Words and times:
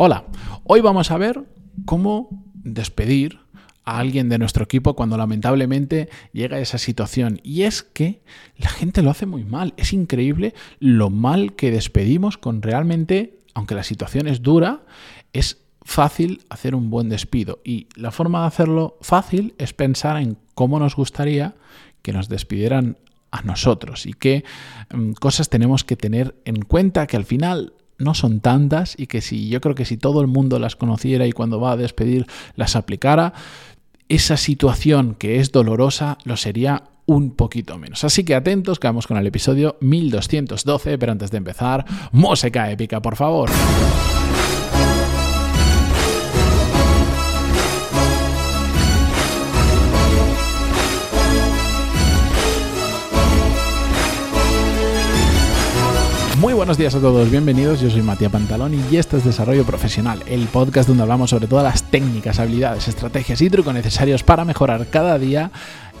Hola, 0.00 0.26
hoy 0.62 0.80
vamos 0.80 1.10
a 1.10 1.18
ver 1.18 1.42
cómo 1.84 2.28
despedir 2.54 3.40
a 3.84 3.98
alguien 3.98 4.28
de 4.28 4.38
nuestro 4.38 4.62
equipo 4.62 4.94
cuando 4.94 5.16
lamentablemente 5.16 6.08
llega 6.32 6.58
a 6.58 6.60
esa 6.60 6.78
situación. 6.78 7.40
Y 7.42 7.62
es 7.62 7.82
que 7.82 8.22
la 8.58 8.68
gente 8.68 9.02
lo 9.02 9.10
hace 9.10 9.26
muy 9.26 9.42
mal. 9.42 9.74
Es 9.76 9.92
increíble 9.92 10.54
lo 10.78 11.10
mal 11.10 11.56
que 11.56 11.72
despedimos 11.72 12.38
con 12.38 12.62
realmente, 12.62 13.40
aunque 13.54 13.74
la 13.74 13.82
situación 13.82 14.28
es 14.28 14.40
dura, 14.40 14.84
es 15.32 15.64
fácil 15.82 16.44
hacer 16.48 16.76
un 16.76 16.90
buen 16.90 17.08
despido. 17.08 17.58
Y 17.64 17.88
la 17.96 18.12
forma 18.12 18.42
de 18.42 18.46
hacerlo 18.46 18.98
fácil 19.00 19.56
es 19.58 19.72
pensar 19.72 20.16
en 20.18 20.38
cómo 20.54 20.78
nos 20.78 20.94
gustaría 20.94 21.56
que 22.02 22.12
nos 22.12 22.28
despidieran 22.28 22.98
a 23.32 23.42
nosotros 23.42 24.06
y 24.06 24.12
qué 24.12 24.44
mm, 24.94 25.14
cosas 25.14 25.48
tenemos 25.48 25.82
que 25.82 25.96
tener 25.96 26.36
en 26.44 26.62
cuenta 26.62 27.08
que 27.08 27.16
al 27.16 27.24
final 27.24 27.72
no 27.98 28.14
son 28.14 28.40
tantas 28.40 28.94
y 28.98 29.06
que 29.06 29.20
si 29.20 29.48
yo 29.48 29.60
creo 29.60 29.74
que 29.74 29.84
si 29.84 29.96
todo 29.96 30.20
el 30.20 30.26
mundo 30.26 30.58
las 30.58 30.76
conociera 30.76 31.26
y 31.26 31.32
cuando 31.32 31.60
va 31.60 31.72
a 31.72 31.76
despedir 31.76 32.26
las 32.54 32.76
aplicara, 32.76 33.34
esa 34.08 34.36
situación 34.36 35.14
que 35.14 35.40
es 35.40 35.52
dolorosa 35.52 36.18
lo 36.24 36.36
sería 36.36 36.84
un 37.06 37.30
poquito 37.30 37.78
menos. 37.78 38.04
Así 38.04 38.22
que 38.24 38.34
atentos, 38.34 38.78
que 38.78 38.86
vamos 38.86 39.06
con 39.06 39.16
el 39.16 39.26
episodio 39.26 39.76
1212, 39.80 40.98
pero 40.98 41.12
antes 41.12 41.30
de 41.30 41.38
empezar, 41.38 41.84
música 42.12 42.70
épica, 42.70 43.00
por 43.00 43.16
favor. 43.16 43.50
Buenos 56.58 56.76
días 56.76 56.96
a 56.96 57.00
todos, 57.00 57.30
bienvenidos. 57.30 57.80
Yo 57.80 57.88
soy 57.88 58.02
Matías 58.02 58.32
Pantaloni 58.32 58.82
y 58.90 58.96
esto 58.96 59.16
es 59.16 59.24
Desarrollo 59.24 59.64
Profesional, 59.64 60.24
el 60.26 60.48
podcast 60.48 60.88
donde 60.88 61.04
hablamos 61.04 61.30
sobre 61.30 61.46
todas 61.46 61.62
las 61.62 61.88
técnicas, 61.88 62.40
habilidades, 62.40 62.88
estrategias 62.88 63.40
y 63.42 63.48
trucos 63.48 63.72
necesarios 63.72 64.24
para 64.24 64.44
mejorar 64.44 64.88
cada 64.88 65.20
día 65.20 65.52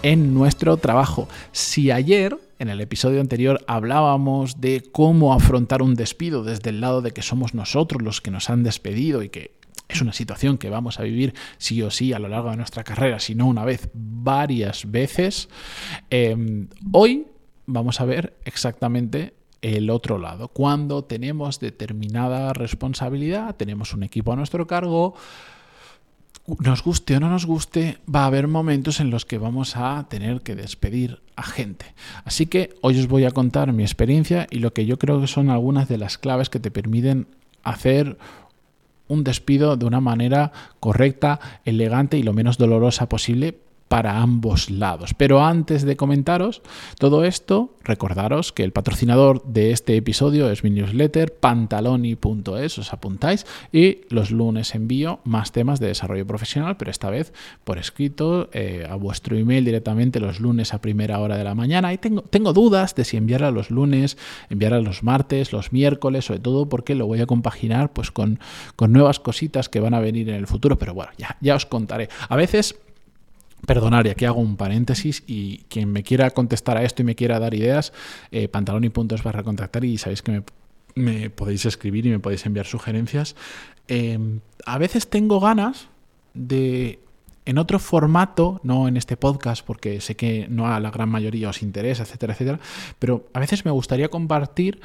en 0.02 0.34
nuestro 0.34 0.76
trabajo. 0.76 1.28
Si 1.52 1.92
ayer 1.92 2.36
en 2.58 2.70
el 2.70 2.80
episodio 2.80 3.20
anterior 3.20 3.64
hablábamos 3.68 4.60
de 4.60 4.82
cómo 4.90 5.32
afrontar 5.32 5.80
un 5.80 5.94
despido 5.94 6.42
desde 6.42 6.70
el 6.70 6.80
lado 6.80 7.02
de 7.02 7.12
que 7.12 7.22
somos 7.22 7.54
nosotros 7.54 8.02
los 8.02 8.20
que 8.20 8.32
nos 8.32 8.50
han 8.50 8.64
despedido 8.64 9.22
y 9.22 9.28
que 9.28 9.52
es 9.88 10.02
una 10.02 10.12
situación 10.12 10.58
que 10.58 10.70
vamos 10.70 10.98
a 10.98 11.04
vivir 11.04 11.34
sí 11.58 11.80
o 11.82 11.92
sí 11.92 12.12
a 12.12 12.18
lo 12.18 12.26
largo 12.26 12.50
de 12.50 12.56
nuestra 12.56 12.82
carrera, 12.82 13.20
si 13.20 13.36
no 13.36 13.46
una 13.46 13.64
vez, 13.64 13.90
varias 13.94 14.90
veces. 14.90 15.48
Eh, 16.10 16.66
hoy 16.90 17.28
vamos 17.66 18.00
a 18.00 18.06
ver 18.06 18.36
exactamente 18.44 19.37
el 19.62 19.90
otro 19.90 20.18
lado. 20.18 20.48
Cuando 20.48 21.04
tenemos 21.04 21.60
determinada 21.60 22.52
responsabilidad, 22.52 23.56
tenemos 23.56 23.92
un 23.94 24.02
equipo 24.02 24.32
a 24.32 24.36
nuestro 24.36 24.66
cargo, 24.66 25.14
nos 26.60 26.82
guste 26.82 27.16
o 27.16 27.20
no 27.20 27.28
nos 27.28 27.44
guste, 27.44 27.98
va 28.12 28.22
a 28.22 28.26
haber 28.26 28.48
momentos 28.48 29.00
en 29.00 29.10
los 29.10 29.26
que 29.26 29.38
vamos 29.38 29.76
a 29.76 30.06
tener 30.08 30.40
que 30.40 30.54
despedir 30.54 31.20
a 31.36 31.42
gente. 31.42 31.94
Así 32.24 32.46
que 32.46 32.74
hoy 32.80 32.98
os 32.98 33.08
voy 33.08 33.24
a 33.24 33.30
contar 33.30 33.72
mi 33.72 33.82
experiencia 33.82 34.46
y 34.50 34.58
lo 34.60 34.72
que 34.72 34.86
yo 34.86 34.98
creo 34.98 35.20
que 35.20 35.26
son 35.26 35.50
algunas 35.50 35.88
de 35.88 35.98
las 35.98 36.16
claves 36.16 36.48
que 36.48 36.60
te 36.60 36.70
permiten 36.70 37.26
hacer 37.64 38.16
un 39.08 39.24
despido 39.24 39.76
de 39.76 39.86
una 39.86 40.00
manera 40.00 40.52
correcta, 40.80 41.40
elegante 41.64 42.18
y 42.18 42.22
lo 42.22 42.32
menos 42.32 42.58
dolorosa 42.58 43.08
posible 43.08 43.58
para 43.88 44.20
ambos 44.20 44.70
lados. 44.70 45.14
Pero 45.14 45.44
antes 45.44 45.82
de 45.82 45.96
comentaros 45.96 46.62
todo 46.98 47.24
esto, 47.24 47.74
recordaros 47.82 48.52
que 48.52 48.64
el 48.64 48.72
patrocinador 48.72 49.42
de 49.44 49.72
este 49.72 49.96
episodio 49.96 50.50
es 50.50 50.62
mi 50.62 50.70
newsletter 50.70 51.34
pantaloni.es, 51.34 52.78
os 52.78 52.92
apuntáis 52.92 53.46
y 53.72 54.02
los 54.10 54.30
lunes 54.30 54.74
envío 54.74 55.20
más 55.24 55.52
temas 55.52 55.80
de 55.80 55.88
desarrollo 55.88 56.26
profesional, 56.26 56.76
pero 56.76 56.90
esta 56.90 57.10
vez 57.10 57.32
por 57.64 57.78
escrito 57.78 58.50
eh, 58.52 58.86
a 58.88 58.94
vuestro 58.96 59.36
email 59.36 59.64
directamente 59.64 60.20
los 60.20 60.40
lunes 60.40 60.74
a 60.74 60.80
primera 60.80 61.18
hora 61.20 61.36
de 61.36 61.44
la 61.44 61.54
mañana. 61.54 61.92
Y 61.92 61.98
tengo, 61.98 62.22
tengo 62.22 62.52
dudas 62.52 62.94
de 62.94 63.04
si 63.04 63.16
enviarla 63.16 63.50
los 63.50 63.70
lunes, 63.70 64.18
enviarla 64.50 64.80
los 64.80 65.02
martes, 65.02 65.52
los 65.52 65.72
miércoles, 65.72 66.26
sobre 66.26 66.40
todo 66.40 66.68
porque 66.68 66.94
lo 66.94 67.06
voy 67.06 67.20
a 67.20 67.26
compaginar 67.26 67.92
pues 67.92 68.10
con, 68.10 68.38
con 68.76 68.92
nuevas 68.92 69.20
cositas 69.20 69.68
que 69.68 69.80
van 69.80 69.94
a 69.94 70.00
venir 70.00 70.28
en 70.28 70.34
el 70.34 70.46
futuro, 70.46 70.78
pero 70.78 70.94
bueno, 70.94 71.12
ya, 71.16 71.36
ya 71.40 71.54
os 71.54 71.66
contaré. 71.66 72.08
A 72.28 72.36
veces 72.36 72.78
Perdonar, 73.68 74.06
y 74.06 74.10
aquí 74.10 74.24
hago 74.24 74.40
un 74.40 74.56
paréntesis 74.56 75.22
y 75.26 75.58
quien 75.68 75.92
me 75.92 76.02
quiera 76.02 76.30
contestar 76.30 76.78
a 76.78 76.84
esto 76.84 77.02
y 77.02 77.04
me 77.04 77.14
quiera 77.14 77.38
dar 77.38 77.52
ideas, 77.52 77.92
eh, 78.30 78.48
pantaloni.es 78.48 79.22
barra 79.22 79.42
contactar 79.42 79.84
y 79.84 79.98
sabéis 79.98 80.22
que 80.22 80.42
me, 80.94 81.28
podéis 81.28 81.66
escribir 81.66 82.06
y 82.06 82.08
me 82.08 82.18
podéis 82.18 82.46
enviar 82.46 82.64
sugerencias. 82.64 83.36
Em, 83.86 84.40
a 84.64 84.78
veces 84.78 85.10
tengo 85.10 85.38
ganas 85.38 85.88
de, 86.32 87.00
en 87.44 87.58
otro 87.58 87.78
formato, 87.78 88.58
no 88.62 88.88
en 88.88 88.96
este 88.96 89.18
podcast, 89.18 89.62
porque 89.66 90.00
sé 90.00 90.16
que 90.16 90.46
no 90.48 90.66
a 90.66 90.80
la 90.80 90.90
gran 90.90 91.10
mayoría 91.10 91.50
os 91.50 91.62
interesa, 91.62 92.04
etcétera, 92.04 92.32
etcétera, 92.32 92.60
pero 92.98 93.26
a 93.34 93.38
veces 93.38 93.66
me 93.66 93.70
gustaría 93.70 94.08
compartir 94.08 94.80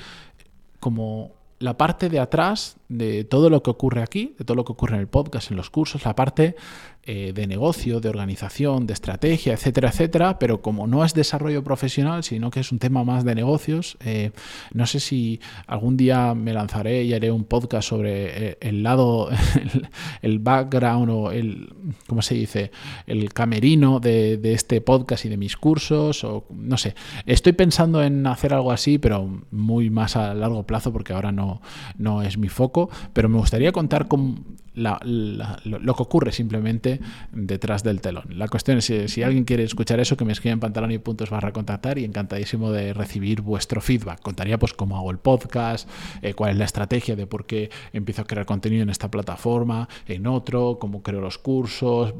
como 0.81 1.31
la 1.59 1.77
parte 1.77 2.09
de 2.09 2.19
atrás 2.19 2.75
de 2.89 3.23
todo 3.23 3.49
lo 3.49 3.63
que 3.63 3.69
ocurre 3.69 4.03
aquí, 4.03 4.35
de 4.37 4.43
todo 4.43 4.55
lo 4.55 4.65
que 4.65 4.73
ocurre 4.73 4.95
en 4.95 4.99
el 4.99 5.07
podcast, 5.07 5.51
en 5.51 5.55
los 5.55 5.69
cursos, 5.69 6.03
la 6.03 6.13
parte 6.13 6.57
eh, 7.05 7.33
de 7.35 7.47
negocio, 7.47 7.99
de 7.99 8.07
organización, 8.07 8.87
de 8.87 8.93
estrategia, 8.93 9.51
etcétera, 9.51 9.89
etcétera, 9.89 10.39
pero 10.39 10.61
como 10.61 10.87
no 10.87 11.03
es 11.03 11.13
desarrollo 11.13 11.61
profesional, 11.61 12.23
sino 12.23 12.49
que 12.49 12.61
es 12.61 12.71
un 12.71 12.79
tema 12.79 13.03
más 13.03 13.25
de 13.25 13.35
negocios, 13.35 13.97
eh, 14.05 14.31
no 14.71 14.85
sé 14.85 15.01
si 15.01 15.41
algún 15.67 15.97
día 15.97 16.33
me 16.33 16.53
lanzaré 16.53 17.03
y 17.03 17.13
haré 17.13 17.29
un 17.29 17.43
podcast 17.43 17.89
sobre 17.89 18.51
eh, 18.51 18.57
el, 18.61 18.83
lado, 18.83 19.29
el, 20.21 20.39
background 20.39 21.09
o 21.09 21.31
el, 21.31 21.73
¿cómo 22.07 22.21
se 22.21 22.35
dice?, 22.35 22.71
el 23.05 23.33
camerino 23.33 23.99
de, 23.99 24.39
este 24.53 24.79
podcast 24.79 25.25
y 25.25 25.29
de 25.29 25.35
mis 25.35 25.57
cursos, 25.57 26.23
o 26.23 26.45
no 26.51 26.77
sé, 26.77 26.95
estoy 27.25 27.51
pensando 27.51 28.01
en 28.01 28.25
hacer 28.27 28.53
algo 28.53 28.71
así, 28.71 28.97
pero 28.97 29.41
muy 29.51 29.89
más 29.89 30.15
a 30.15 30.33
largo 30.33 30.63
plazo 30.63 30.93
porque 30.93 31.11
ahora 31.11 31.33
no, 31.33 31.61
no 31.97 32.21
es 32.21 32.37
mi 32.37 32.47
foco, 32.47 32.89
pero 33.11 33.27
me 33.27 33.39
gustaría 33.39 33.73
contar 33.73 34.07
con 34.07 34.63
lo, 34.75 35.95
que 35.95 36.03
ocurre 36.03 36.31
simplemente 36.31 36.92
detrás 37.31 37.83
del 37.83 38.01
telón. 38.01 38.25
La 38.29 38.47
cuestión 38.47 38.77
es 38.77 38.85
si, 38.85 39.23
alguien 39.23 39.43
quiere 39.43 39.63
escuchar 39.63 39.99
eso, 39.99 40.17
que 40.17 40.25
me 40.25 40.33
escriba 40.33 40.53
en 40.53 40.59
pantalón 40.59 40.91
y 40.91 40.97
puntos 40.97 41.29
barra 41.29 41.51
contactar 41.51 41.97
y 41.97 42.05
encantadísimo 42.05 42.71
de 42.71 42.93
recibir 42.93 43.41
vuestro 43.41 43.81
feedback. 43.81 44.21
Contaría 44.21 44.57
pues 44.57 44.73
cómo 44.73 44.97
hago 44.97 45.11
el 45.11 45.17
podcast, 45.17 45.89
eh, 46.21 46.33
cuál 46.33 46.51
es 46.51 46.57
la 46.57 46.65
estrategia 46.65 47.15
de 47.15 47.27
por 47.27 47.45
qué 47.45 47.69
empiezo 47.93 48.23
a 48.23 48.25
crear 48.25 48.45
contenido 48.45 48.83
en 48.83 48.89
esta 48.89 49.09
plataforma, 49.09 49.87
en 50.07 50.27
otro, 50.27 50.77
cómo 50.79 51.03
creo 51.03 51.21
los 51.21 51.37
cursos, 51.37 52.13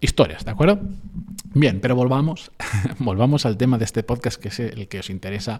historias, 0.00 0.44
¿de 0.44 0.50
acuerdo? 0.50 0.80
Bien, 1.58 1.80
pero 1.80 1.96
volvamos, 1.96 2.50
volvamos 2.98 3.46
al 3.46 3.56
tema 3.56 3.78
de 3.78 3.86
este 3.86 4.02
podcast 4.02 4.38
que 4.38 4.48
es 4.48 4.60
el 4.60 4.88
que 4.88 4.98
os 4.98 5.08
interesa 5.08 5.58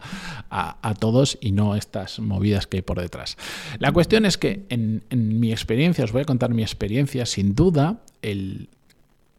a, 0.50 0.94
todos 1.00 1.38
y 1.40 1.52
no 1.52 1.74
estas 1.74 2.18
movidas 2.18 2.66
que 2.66 2.76
hay 2.76 2.82
por 2.82 3.00
detrás. 3.00 3.38
La 3.78 3.92
cuestión 3.92 4.26
es 4.26 4.36
que 4.36 4.66
en, 4.68 5.04
en 5.08 5.40
mi 5.40 5.52
experiencia 5.52 6.04
os 6.04 6.12
voy 6.12 6.20
a 6.20 6.24
contar 6.26 6.50
mi 6.52 6.60
experiencia, 6.60 7.24
sin 7.24 7.54
duda, 7.54 8.02
el 8.20 8.68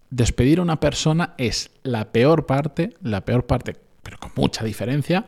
despedir 0.09 0.57
a 0.57 0.63
una 0.63 0.79
persona 0.79 1.35
es 1.37 1.69
la 1.83 2.11
peor 2.11 2.47
parte, 2.47 2.95
la 3.03 3.23
peor 3.23 3.45
parte, 3.45 3.75
pero 4.01 4.17
con 4.17 4.31
mucha 4.35 4.65
diferencia, 4.65 5.27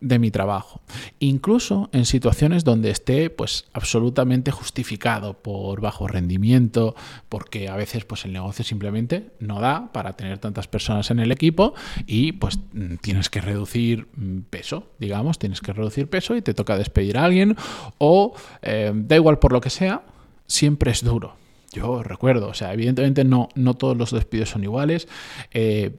de 0.00 0.18
mi 0.18 0.30
trabajo. 0.30 0.80
Incluso 1.18 1.88
en 1.92 2.04
situaciones 2.04 2.64
donde 2.64 2.90
esté 2.90 3.30
pues 3.30 3.66
absolutamente 3.72 4.50
justificado 4.50 5.34
por 5.34 5.80
bajo 5.80 6.06
rendimiento, 6.06 6.94
porque 7.28 7.68
a 7.68 7.76
veces 7.76 8.04
pues 8.04 8.24
el 8.24 8.32
negocio 8.32 8.64
simplemente 8.64 9.30
no 9.40 9.60
da 9.60 9.92
para 9.92 10.14
tener 10.14 10.38
tantas 10.38 10.68
personas 10.68 11.10
en 11.10 11.18
el 11.18 11.32
equipo 11.32 11.74
y 12.06 12.32
pues 12.32 12.58
tienes 13.00 13.30
que 13.30 13.40
reducir 13.40 14.08
mm, 14.16 14.40
peso, 14.50 14.90
digamos, 14.98 15.38
tienes 15.38 15.60
que 15.60 15.72
reducir 15.72 16.08
peso 16.08 16.36
y 16.36 16.42
te 16.42 16.54
toca 16.54 16.76
despedir 16.76 17.18
a 17.18 17.24
alguien 17.24 17.56
o 17.98 18.34
eh, 18.62 18.92
da 18.94 19.16
igual 19.16 19.38
por 19.38 19.52
lo 19.52 19.60
que 19.60 19.70
sea, 19.70 20.02
siempre 20.46 20.90
es 20.90 21.02
duro. 21.02 21.36
Yo 21.72 22.02
recuerdo, 22.02 22.48
o 22.48 22.54
sea, 22.54 22.72
evidentemente 22.72 23.24
no, 23.24 23.48
no 23.54 23.74
todos 23.74 23.96
los 23.96 24.10
despidos 24.10 24.50
son 24.50 24.64
iguales. 24.64 25.08
Eh, 25.52 25.98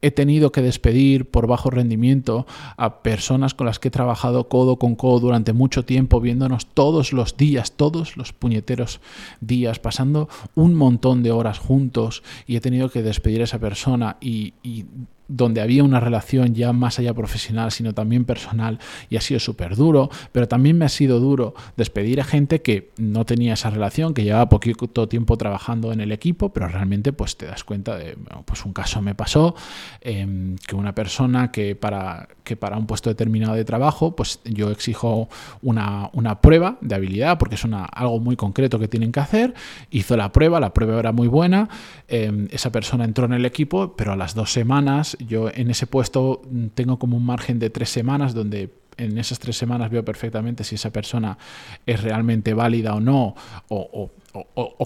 he 0.00 0.10
tenido 0.10 0.52
que 0.52 0.62
despedir 0.62 1.30
por 1.30 1.46
bajo 1.46 1.70
rendimiento 1.70 2.46
a 2.76 3.02
personas 3.02 3.54
con 3.54 3.66
las 3.66 3.78
que 3.78 3.88
he 3.88 3.90
trabajado 3.90 4.48
codo 4.48 4.76
con 4.76 4.94
codo 4.94 5.20
durante 5.20 5.52
mucho 5.52 5.84
tiempo, 5.84 6.20
viéndonos 6.20 6.66
todos 6.66 7.12
los 7.12 7.36
días, 7.36 7.72
todos 7.72 8.16
los 8.16 8.32
puñeteros 8.32 9.00
días, 9.40 9.78
pasando 9.78 10.28
un 10.54 10.74
montón 10.74 11.22
de 11.22 11.32
horas 11.32 11.58
juntos 11.58 12.22
y 12.46 12.56
he 12.56 12.60
tenido 12.60 12.90
que 12.90 13.02
despedir 13.02 13.40
a 13.40 13.44
esa 13.44 13.58
persona 13.58 14.16
y, 14.20 14.54
y 14.62 14.84
donde 15.32 15.62
había 15.62 15.82
una 15.82 15.98
relación 15.98 16.54
ya 16.54 16.72
más 16.72 16.98
allá 16.98 17.14
profesional, 17.14 17.72
sino 17.72 17.94
también 17.94 18.24
personal, 18.24 18.78
y 19.08 19.16
ha 19.16 19.20
sido 19.20 19.40
súper 19.40 19.76
duro, 19.76 20.10
pero 20.30 20.46
también 20.46 20.76
me 20.76 20.84
ha 20.84 20.90
sido 20.90 21.20
duro 21.20 21.54
despedir 21.76 22.20
a 22.20 22.24
gente 22.24 22.60
que 22.60 22.90
no 22.98 23.24
tenía 23.24 23.54
esa 23.54 23.70
relación, 23.70 24.12
que 24.12 24.24
llevaba 24.24 24.48
poquito 24.48 25.08
tiempo 25.08 25.38
trabajando 25.38 25.92
en 25.92 26.00
el 26.00 26.12
equipo, 26.12 26.52
pero 26.52 26.68
realmente 26.68 27.12
pues 27.12 27.36
te 27.36 27.46
das 27.46 27.64
cuenta 27.64 27.96
de, 27.96 28.16
pues 28.44 28.64
un 28.64 28.72
caso 28.74 29.00
me 29.00 29.14
pasó, 29.14 29.54
em, 30.02 30.56
que 30.56 30.76
una 30.76 30.94
persona 30.94 31.50
que 31.50 31.74
para, 31.74 32.28
que 32.44 32.56
para 32.56 32.76
un 32.76 32.86
puesto 32.86 33.08
determinado 33.08 33.54
de 33.54 33.64
trabajo, 33.64 34.14
pues 34.14 34.40
yo 34.44 34.70
exijo 34.70 35.28
una, 35.62 36.10
prueba 36.42 36.76
de 36.80 36.94
habilidad, 36.94 37.38
porque 37.38 37.54
es 37.54 37.64
una, 37.64 37.84
algo 37.84 38.20
muy 38.20 38.36
concreto 38.36 38.78
que 38.78 38.88
tienen 38.88 39.12
que 39.12 39.20
hacer, 39.20 39.54
hizo 39.90 40.16
la 40.16 40.32
prueba, 40.32 40.60
la 40.60 40.74
prueba 40.74 40.98
era 40.98 41.12
muy 41.12 41.28
buena, 41.28 41.68
em, 42.08 42.48
esa 42.50 42.70
persona 42.70 43.04
entró 43.04 43.24
en 43.24 43.32
el 43.32 43.44
equipo, 43.46 43.94
pero 43.96 44.12
a 44.12 44.16
las 44.16 44.34
dos 44.34 44.52
semanas 44.52 45.16
yo 45.26 45.50
en 45.52 45.70
ese 45.70 45.86
puesto 45.86 46.42
tengo 46.74 46.98
como 46.98 47.16
un 47.16 47.24
margen 47.24 47.58
de 47.58 47.70
tres 47.70 47.90
semanas 47.90 48.34
donde 48.34 48.81
en 48.96 49.18
esas 49.18 49.38
tres 49.38 49.56
semanas 49.56 49.90
veo 49.90 50.04
perfectamente 50.04 50.64
si 50.64 50.74
esa 50.76 50.90
persona 50.90 51.38
es 51.86 52.02
realmente 52.02 52.54
válida 52.54 52.94
o 52.94 53.00
no, 53.00 53.34
o, 53.68 54.10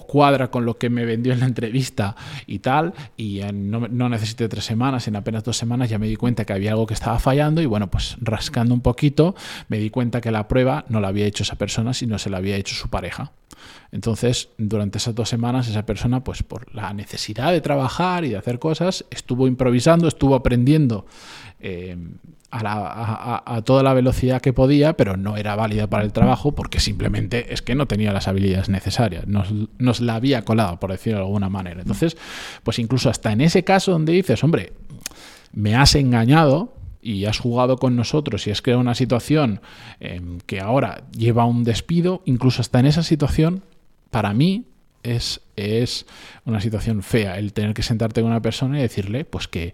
cuadra 0.07 0.49
con 0.49 0.65
lo 0.65 0.77
que 0.77 0.89
me 0.89 1.05
vendió 1.05 1.33
en 1.33 1.39
la 1.39 1.45
entrevista 1.45 2.15
y 2.45 2.59
tal, 2.59 2.93
y 3.15 3.41
no, 3.53 4.09
necesité 4.09 4.47
tres 4.49 4.65
semanas, 4.65 5.07
en 5.07 5.15
apenas 5.15 5.43
dos 5.43 5.57
semanas 5.57 5.89
ya 5.89 5.99
me 5.99 6.07
di 6.07 6.15
cuenta 6.15 6.45
que 6.45 6.53
había 6.53 6.71
algo 6.71 6.87
que 6.87 6.93
estaba 6.93 7.19
fallando 7.19 7.61
y 7.61 7.65
bueno, 7.65 7.89
pues 7.89 8.17
rascando 8.21 8.73
un 8.73 8.81
poquito 8.81 9.35
me 9.67 9.77
di 9.77 9.89
cuenta 9.89 10.21
que 10.21 10.31
la 10.31 10.47
prueba 10.47 10.85
no 10.89 10.99
la 10.99 11.09
había 11.09 11.25
hecho 11.25 11.43
esa 11.43 11.55
persona, 11.55 11.93
sino 11.93 12.17
se 12.19 12.29
la 12.29 12.37
había 12.37 12.55
hecho 12.55 12.75
su 12.75 12.89
pareja. 12.89 13.31
Entonces, 13.91 14.49
durante 14.57 14.97
esas 14.97 15.15
dos 15.15 15.29
semanas, 15.29 15.67
esa 15.67 15.85
persona, 15.85 16.23
pues 16.23 16.43
por 16.43 16.73
la 16.75 16.93
necesidad 16.93 17.51
de 17.51 17.61
trabajar 17.61 18.25
y 18.25 18.29
de 18.29 18.37
hacer 18.37 18.59
cosas, 18.59 19.05
estuvo 19.09 19.47
improvisando, 19.47 20.07
estuvo 20.07 20.35
aprendiendo 20.35 21.05
eh, 21.59 21.97
a, 22.65 23.61
toda 23.65 23.83
la 23.83 23.93
velocidad 23.93 24.41
que 24.41 24.53
podía, 24.53 24.93
pero 24.93 25.17
no 25.17 25.37
era 25.37 25.55
válida 25.55 25.87
para 25.87 26.03
el 26.03 26.13
trabajo 26.13 26.53
porque 26.53 26.79
simplemente 26.79 27.53
es 27.53 27.61
que 27.61 27.75
no 27.75 27.85
tenía 27.87 28.13
las 28.13 28.27
habilidades 28.27 28.69
necesarias. 28.69 29.25
Nos, 29.27 29.99
la 30.01 30.15
había 30.15 30.43
colado, 30.43 30.79
por 30.79 30.91
decirlo 30.91 31.19
de 31.19 31.25
alguna 31.25 31.49
manera. 31.49 31.81
Entonces, 31.81 32.17
pues 32.63 32.79
incluso 32.79 33.09
hasta 33.09 33.31
en 33.31 33.41
ese 33.41 33.63
caso 33.63 33.91
donde 33.91 34.13
dices, 34.13 34.43
hombre, 34.43 34.73
me 35.51 35.75
has 35.75 35.95
engañado, 35.95 36.73
y 36.99 37.23
has 37.23 37.39
jugado 37.39 37.77
con 37.77 37.95
nosotros 37.95 38.47
y 38.47 38.51
has 38.51 38.61
creado 38.61 38.81
una 38.81 38.95
situación 38.95 39.61
em, 40.01 40.39
que 40.45 40.59
ahora 40.59 41.03
lleva 41.15 41.43
a 41.43 41.45
un 41.45 41.63
despido, 41.63 42.21
incluso 42.25 42.59
hasta 42.59 42.79
en 42.81 42.85
esa 42.85 43.01
situación, 43.01 43.63
para 44.09 44.33
mí 44.33 44.65
es, 45.03 45.41
es 45.55 46.05
una 46.45 46.61
situación 46.61 47.03
fea 47.03 47.37
el 47.37 47.53
tener 47.53 47.73
que 47.73 47.83
sentarte 47.83 48.21
con 48.21 48.31
una 48.31 48.41
persona 48.41 48.77
y 48.77 48.81
decirle 48.81 49.25
pues 49.25 49.47
que, 49.47 49.73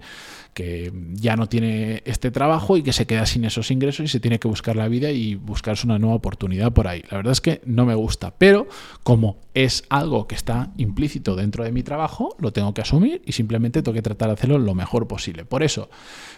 que 0.53 0.91
ya 1.13 1.35
no 1.35 1.49
tiene 1.49 2.03
este 2.05 2.31
trabajo 2.31 2.77
y 2.77 2.83
que 2.83 2.93
se 2.93 3.07
queda 3.07 3.25
sin 3.25 3.45
esos 3.45 3.71
ingresos 3.71 4.05
y 4.05 4.07
se 4.07 4.19
tiene 4.19 4.39
que 4.39 4.47
buscar 4.47 4.75
la 4.75 4.87
vida 4.87 5.11
y 5.11 5.35
buscarse 5.35 5.87
una 5.87 5.99
nueva 5.99 6.15
oportunidad 6.15 6.71
por 6.71 6.87
ahí. 6.87 7.03
La 7.09 7.17
verdad 7.17 7.33
es 7.33 7.41
que 7.41 7.61
no 7.65 7.85
me 7.85 7.95
gusta, 7.95 8.33
pero 8.37 8.67
como 9.03 9.37
es 9.53 9.83
algo 9.89 10.27
que 10.27 10.35
está 10.35 10.71
implícito 10.77 11.35
dentro 11.35 11.63
de 11.63 11.71
mi 11.71 11.83
trabajo, 11.83 12.35
lo 12.39 12.53
tengo 12.53 12.73
que 12.73 12.81
asumir 12.81 13.21
y 13.25 13.31
simplemente 13.31 13.81
tengo 13.81 13.95
que 13.95 14.01
tratar 14.01 14.29
de 14.29 14.33
hacerlo 14.33 14.59
lo 14.59 14.75
mejor 14.75 15.07
posible. 15.07 15.45
Por 15.45 15.63
eso, 15.63 15.89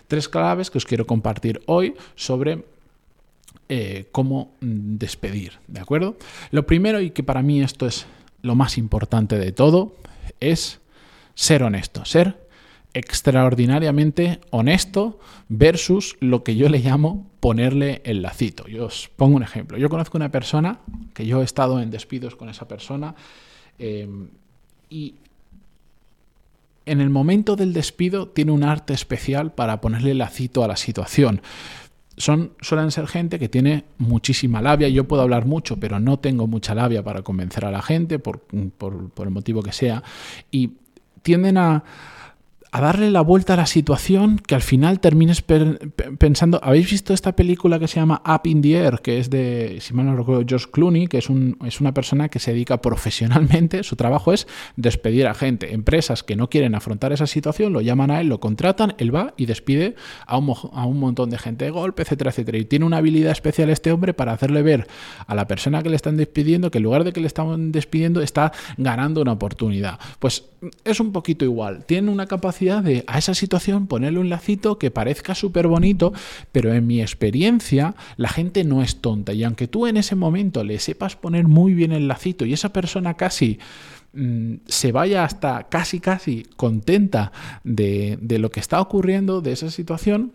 tres 0.07 0.29
claves 0.29 0.71
que 0.71 0.77
os 0.77 0.85
quiero 0.85 1.05
compartir 1.05 1.61
hoy 1.65 1.95
sobre 2.15 2.63
eh, 3.67 4.05
cómo 4.11 4.51
despedir, 4.61 5.53
¿de 5.67 5.79
acuerdo? 5.79 6.17
Lo 6.51 6.65
primero, 6.65 7.01
y 7.01 7.09
que 7.09 7.23
para 7.23 7.41
mí 7.41 7.61
esto 7.61 7.87
es 7.87 8.05
lo 8.45 8.55
más 8.55 8.77
importante 8.77 9.37
de 9.39 9.51
todo, 9.51 9.95
es 10.39 10.79
ser 11.33 11.63
honesto, 11.63 12.05
ser 12.05 12.45
extraordinariamente 12.93 14.39
honesto 14.51 15.19
versus 15.49 16.15
lo 16.21 16.43
que 16.43 16.55
yo 16.55 16.69
le 16.69 16.79
llamo 16.79 17.29
ponerle 17.41 18.01
el 18.05 18.21
lacito. 18.21 18.67
Yo 18.67 18.85
os 18.85 19.09
pongo 19.15 19.35
un 19.35 19.43
ejemplo. 19.43 19.77
Yo 19.77 19.89
conozco 19.89 20.17
una 20.17 20.31
persona 20.31 20.79
que 21.13 21.25
yo 21.25 21.41
he 21.41 21.43
estado 21.43 21.81
en 21.81 21.91
despidos 21.91 22.35
con 22.35 22.47
esa 22.47 22.67
persona 22.67 23.15
eh, 23.79 24.07
y 24.89 25.15
en 26.85 27.01
el 27.01 27.09
momento 27.09 27.55
del 27.55 27.73
despido 27.73 28.29
tiene 28.29 28.51
un 28.51 28.63
arte 28.63 28.93
especial 28.93 29.51
para 29.51 29.81
ponerle 29.81 30.13
lacito 30.13 30.63
a 30.63 30.67
la 30.67 30.77
situación. 30.77 31.41
Son, 32.17 32.53
suelen 32.61 32.91
ser 32.91 33.07
gente 33.07 33.39
que 33.39 33.49
tiene 33.49 33.85
muchísima 33.97 34.61
labia. 34.61 34.87
Yo 34.87 35.05
puedo 35.05 35.21
hablar 35.21 35.45
mucho, 35.45 35.77
pero 35.77 35.99
no 35.99 36.17
tengo 36.19 36.47
mucha 36.47 36.73
labia 36.73 37.03
para 37.03 37.21
convencer 37.21 37.65
a 37.65 37.71
la 37.71 37.81
gente, 37.81 38.19
por, 38.19 38.39
por 38.39 39.27
el 39.27 39.31
motivo 39.31 39.61
que 39.61 39.71
sea. 39.73 40.01
Y 40.49 40.71
tienden 41.21 41.57
a, 41.57 41.83
a 42.75 42.81
darle 42.81 43.09
la 43.09 43.21
vuelta 43.21 43.53
a 43.53 43.55
la 43.55 43.67
situación 43.67 44.37
que 44.37 44.53
al 44.53 44.61
final 44.61 44.99
termines 44.99 45.41
pensando, 46.19 46.59
¿habéis 46.61 46.91
visto 46.91 47.13
esta 47.13 47.33
película 47.33 47.79
que 47.79 47.87
se 47.87 48.01
llama 48.01 48.21
Up 48.27 48.41
in 48.43 48.61
the 48.61 48.73
Air, 48.73 48.99
que 49.01 49.17
es 49.17 49.29
de, 49.29 49.77
si 49.79 49.93
mal 49.93 50.07
no 50.07 50.17
recuerdo, 50.17 50.43
George 50.45 50.67
Clooney, 50.73 51.07
que 51.07 51.19
es, 51.19 51.29
un, 51.29 51.57
es 51.65 51.79
una 51.79 51.93
persona 51.93 52.27
que 52.27 52.39
se 52.39 52.51
dedica 52.51 52.81
profesionalmente, 52.81 53.83
su 53.83 53.95
trabajo 53.95 54.33
es 54.33 54.45
despedir 54.75 55.25
a 55.27 55.33
gente, 55.33 55.73
empresas 55.73 56.21
que 56.23 56.35
no 56.35 56.49
quieren 56.49 56.75
afrontar 56.75 57.13
esa 57.13 57.27
situación, 57.27 57.71
lo 57.71 57.79
llaman 57.79 58.11
a 58.11 58.19
él, 58.19 58.27
lo 58.27 58.41
contratan, 58.41 58.93
él 58.97 59.15
va 59.15 59.33
y 59.37 59.45
despide 59.45 59.95
a 60.27 60.37
un, 60.37 60.53
a 60.73 60.85
un 60.85 60.99
montón 60.99 61.29
de 61.29 61.37
gente 61.37 61.63
de 61.63 61.71
golpe, 61.71 62.01
etcétera, 62.01 62.31
etcétera. 62.31 62.57
Y 62.57 62.65
tiene 62.65 62.83
una 62.83 62.97
habilidad 62.97 63.31
especial 63.31 63.69
este 63.69 63.93
hombre 63.93 64.13
para 64.13 64.33
hacerle 64.33 64.63
ver 64.63 64.85
a 65.25 65.33
la 65.33 65.47
persona 65.47 65.81
que 65.81 65.87
le 65.87 65.95
están 65.95 66.17
despidiendo 66.17 66.71
que 66.71 66.79
en 66.79 66.83
lugar 66.83 67.05
de 67.05 67.13
que 67.13 67.21
le 67.21 67.27
están 67.27 67.71
despidiendo 67.71 68.21
está 68.21 68.51
ganando 68.75 69.21
una 69.21 69.31
oportunidad. 69.31 69.97
Pues 70.19 70.43
es 70.83 70.99
un 70.99 71.13
poquito 71.13 71.45
igual, 71.45 71.85
tiene 71.85 72.11
una 72.11 72.25
capacidad 72.25 72.64
de 72.65 73.03
a 73.07 73.17
esa 73.17 73.33
situación 73.33 73.87
ponerle 73.87 74.19
un 74.19 74.29
lacito 74.29 74.77
que 74.77 74.91
parezca 74.91 75.35
súper 75.35 75.67
bonito, 75.67 76.13
pero 76.51 76.73
en 76.73 76.87
mi 76.87 77.01
experiencia 77.01 77.95
la 78.17 78.29
gente 78.29 78.63
no 78.63 78.81
es 78.81 78.97
tonta. 78.97 79.33
Y 79.33 79.43
aunque 79.43 79.67
tú 79.67 79.87
en 79.87 79.97
ese 79.97 80.15
momento 80.15 80.63
le 80.63 80.79
sepas 80.79 81.15
poner 81.15 81.47
muy 81.47 81.73
bien 81.73 81.91
el 81.91 82.07
lacito 82.07 82.45
y 82.45 82.53
esa 82.53 82.73
persona 82.73 83.13
casi 83.13 83.59
mm, 84.13 84.55
se 84.65 84.91
vaya 84.91 85.23
hasta 85.23 85.67
casi 85.69 85.99
casi 85.99 86.45
contenta 86.55 87.31
de, 87.63 88.17
de 88.21 88.39
lo 88.39 88.49
que 88.49 88.59
está 88.59 88.81
ocurriendo, 88.81 89.41
de 89.41 89.51
esa 89.51 89.69
situación, 89.69 90.31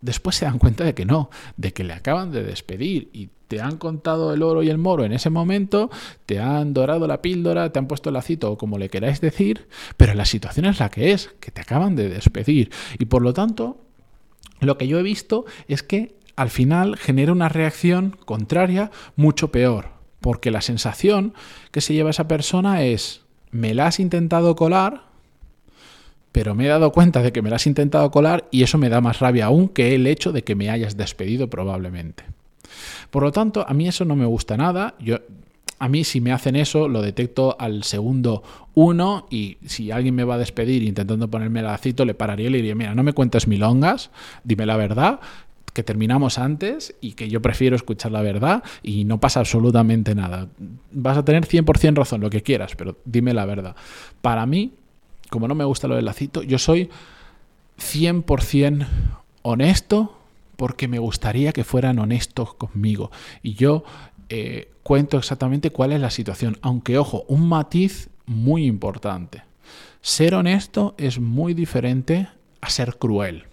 después 0.00 0.36
se 0.36 0.44
dan 0.44 0.58
cuenta 0.58 0.84
de 0.84 0.94
que 0.94 1.04
no, 1.04 1.30
de 1.56 1.72
que 1.72 1.84
le 1.84 1.92
acaban 1.92 2.32
de 2.32 2.42
despedir 2.42 3.10
y 3.12 3.30
te 3.48 3.60
han 3.60 3.78
contado 3.78 4.32
el 4.32 4.44
oro 4.44 4.62
y 4.62 4.70
el 4.70 4.78
moro 4.78 5.04
en 5.04 5.12
ese 5.12 5.28
momento, 5.28 5.90
te 6.24 6.38
han 6.38 6.72
dorado 6.72 7.08
la 7.08 7.20
píldora, 7.20 7.72
te 7.72 7.80
han 7.80 7.88
puesto 7.88 8.08
el 8.08 8.14
lacito 8.14 8.52
o 8.52 8.56
como 8.56 8.78
le 8.78 8.88
queráis 8.88 9.20
decir, 9.20 9.66
pero 9.96 10.14
la 10.14 10.24
situación 10.24 10.66
es 10.66 10.78
la 10.78 10.88
que 10.88 11.10
es, 11.10 11.30
que 11.40 11.50
te 11.50 11.60
acaban 11.60 11.96
de 11.96 12.08
despedir. 12.08 12.70
Y 13.00 13.06
por 13.06 13.22
lo 13.22 13.32
tanto, 13.32 13.78
lo 14.60 14.78
que 14.78 14.86
yo 14.86 15.00
he 15.00 15.02
visto 15.02 15.46
es 15.66 15.82
que 15.82 16.14
al 16.36 16.50
final 16.50 16.96
genera 16.96 17.32
una 17.32 17.48
reacción 17.48 18.16
contraria 18.24 18.92
mucho 19.16 19.50
peor, 19.50 19.88
porque 20.20 20.52
la 20.52 20.60
sensación 20.60 21.34
que 21.72 21.80
se 21.80 21.92
lleva 21.92 22.10
esa 22.10 22.28
persona 22.28 22.84
es, 22.84 23.22
me 23.50 23.74
la 23.74 23.88
has 23.88 23.98
intentado 23.98 24.54
colar, 24.54 25.09
pero 26.40 26.54
me 26.54 26.64
he 26.64 26.68
dado 26.68 26.90
cuenta 26.90 27.20
de 27.20 27.32
que 27.32 27.42
me 27.42 27.50
la 27.50 27.56
has 27.56 27.66
intentado 27.66 28.10
colar 28.10 28.48
y 28.50 28.62
eso 28.62 28.78
me 28.78 28.88
da 28.88 29.02
más 29.02 29.18
rabia 29.18 29.44
aún 29.44 29.68
que 29.68 29.94
el 29.94 30.06
hecho 30.06 30.32
de 30.32 30.42
que 30.42 30.54
me 30.54 30.70
hayas 30.70 30.96
despedido 30.96 31.50
probablemente. 31.50 32.24
Por 33.10 33.24
lo 33.24 33.30
tanto, 33.30 33.62
a 33.68 33.74
mí 33.74 33.86
eso 33.86 34.06
no 34.06 34.16
me 34.16 34.24
gusta 34.24 34.56
nada. 34.56 34.94
Yo, 35.00 35.18
a 35.78 35.88
mí 35.90 36.02
si 36.02 36.22
me 36.22 36.32
hacen 36.32 36.56
eso 36.56 36.88
lo 36.88 37.02
detecto 37.02 37.56
al 37.60 37.82
segundo 37.82 38.42
uno 38.72 39.26
y 39.28 39.58
si 39.66 39.90
alguien 39.90 40.14
me 40.14 40.24
va 40.24 40.36
a 40.36 40.38
despedir 40.38 40.82
intentando 40.82 41.28
ponerme 41.28 41.60
el 41.60 41.66
lacito 41.66 42.06
le 42.06 42.14
pararía 42.14 42.46
y 42.46 42.50
le 42.52 42.56
diría, 42.56 42.74
mira, 42.74 42.94
no 42.94 43.02
me 43.02 43.12
cuentes 43.12 43.46
milongas, 43.46 44.10
dime 44.42 44.64
la 44.64 44.78
verdad, 44.78 45.20
que 45.74 45.82
terminamos 45.82 46.38
antes 46.38 46.94
y 47.02 47.12
que 47.12 47.28
yo 47.28 47.42
prefiero 47.42 47.76
escuchar 47.76 48.12
la 48.12 48.22
verdad 48.22 48.62
y 48.82 49.04
no 49.04 49.20
pasa 49.20 49.40
absolutamente 49.40 50.14
nada. 50.14 50.48
Vas 50.90 51.18
a 51.18 51.22
tener 51.22 51.46
100% 51.46 51.96
razón, 51.96 52.22
lo 52.22 52.30
que 52.30 52.42
quieras, 52.42 52.76
pero 52.76 52.96
dime 53.04 53.34
la 53.34 53.44
verdad. 53.44 53.76
Para 54.22 54.46
mí, 54.46 54.72
como 55.30 55.48
no 55.48 55.54
me 55.54 55.64
gusta 55.64 55.88
lo 55.88 55.96
del 55.96 56.04
lacito, 56.04 56.42
yo 56.42 56.58
soy 56.58 56.90
100% 57.78 58.86
honesto 59.42 60.18
porque 60.56 60.88
me 60.88 60.98
gustaría 60.98 61.52
que 61.52 61.64
fueran 61.64 61.98
honestos 61.98 62.54
conmigo. 62.54 63.10
Y 63.42 63.54
yo 63.54 63.84
eh, 64.28 64.70
cuento 64.82 65.16
exactamente 65.16 65.70
cuál 65.70 65.92
es 65.92 66.00
la 66.00 66.10
situación. 66.10 66.58
Aunque, 66.60 66.98
ojo, 66.98 67.24
un 67.28 67.48
matiz 67.48 68.10
muy 68.26 68.66
importante. 68.66 69.42
Ser 70.02 70.34
honesto 70.34 70.94
es 70.98 71.18
muy 71.18 71.54
diferente 71.54 72.28
a 72.60 72.68
ser 72.68 72.98
cruel. 72.98 73.44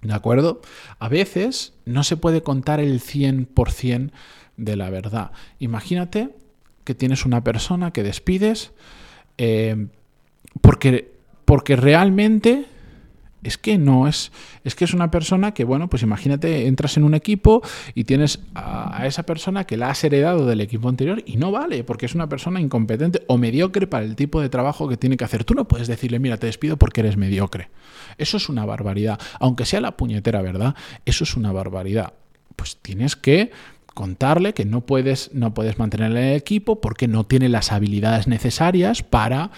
¿De 0.00 0.14
acuerdo? 0.14 0.60
A 0.98 1.08
veces 1.08 1.74
no 1.84 2.04
se 2.04 2.16
puede 2.16 2.42
contar 2.42 2.80
el 2.80 3.00
100% 3.00 4.10
de 4.56 4.76
la 4.76 4.90
verdad. 4.90 5.32
Imagínate 5.58 6.30
que 6.84 6.94
tienes 6.94 7.24
una 7.24 7.42
persona 7.42 7.90
que 7.90 8.02
despides 8.02 8.72
eh, 9.38 9.88
porque, 10.60 11.12
porque 11.44 11.76
realmente 11.76 12.66
es 13.44 13.58
que 13.58 13.78
no 13.78 14.08
es, 14.08 14.32
es 14.64 14.74
que 14.74 14.84
es 14.84 14.94
una 14.94 15.10
persona 15.10 15.52
que, 15.52 15.64
bueno, 15.64 15.88
pues 15.88 16.02
imagínate, 16.02 16.66
entras 16.66 16.96
en 16.96 17.04
un 17.04 17.14
equipo 17.14 17.62
y 17.94 18.04
tienes 18.04 18.40
a, 18.54 19.06
esa 19.06 19.24
persona 19.24 19.64
que 19.64 19.76
la 19.76 19.90
has 19.90 20.02
heredado 20.02 20.46
del 20.46 20.62
equipo 20.62 20.88
anterior 20.88 21.22
y 21.26 21.36
no 21.36 21.52
vale, 21.52 21.84
porque 21.84 22.06
es 22.06 22.14
una 22.14 22.28
persona 22.28 22.60
incompetente 22.60 23.22
o 23.28 23.36
mediocre 23.36 23.86
para 23.86 24.04
el 24.04 24.16
tipo 24.16 24.40
de 24.40 24.48
trabajo 24.48 24.88
que 24.88 24.96
tiene 24.96 25.18
que 25.18 25.24
hacer. 25.24 25.44
Tú 25.44 25.54
no 25.54 25.68
puedes 25.68 25.88
decirle, 25.88 26.18
mira, 26.18 26.38
te 26.38 26.46
despido 26.46 26.78
porque 26.78 27.02
eres 27.02 27.18
mediocre. 27.18 27.68
Eso 28.16 28.38
es 28.38 28.48
una 28.48 28.64
barbaridad. 28.64 29.20
Aunque 29.38 29.66
sea 29.66 29.82
la 29.82 29.96
puñetera 29.96 30.40
verdad, 30.40 30.74
eso 31.04 31.24
es 31.24 31.36
una 31.36 31.52
barbaridad. 31.52 32.14
Pues 32.56 32.78
tienes 32.80 33.14
que 33.14 33.50
contarle 33.92 34.54
que 34.54 34.64
no 34.64 34.80
puedes, 34.80 35.32
no 35.34 35.54
puedes 35.54 35.78
mantenerle 35.78 36.20
en 36.20 36.28
el 36.28 36.36
equipo 36.36 36.80
porque 36.80 37.08
no 37.08 37.24
tiene 37.24 37.48
las 37.48 37.72
habilidades 37.72 38.26
necesarias 38.26 39.02
para 39.02 39.50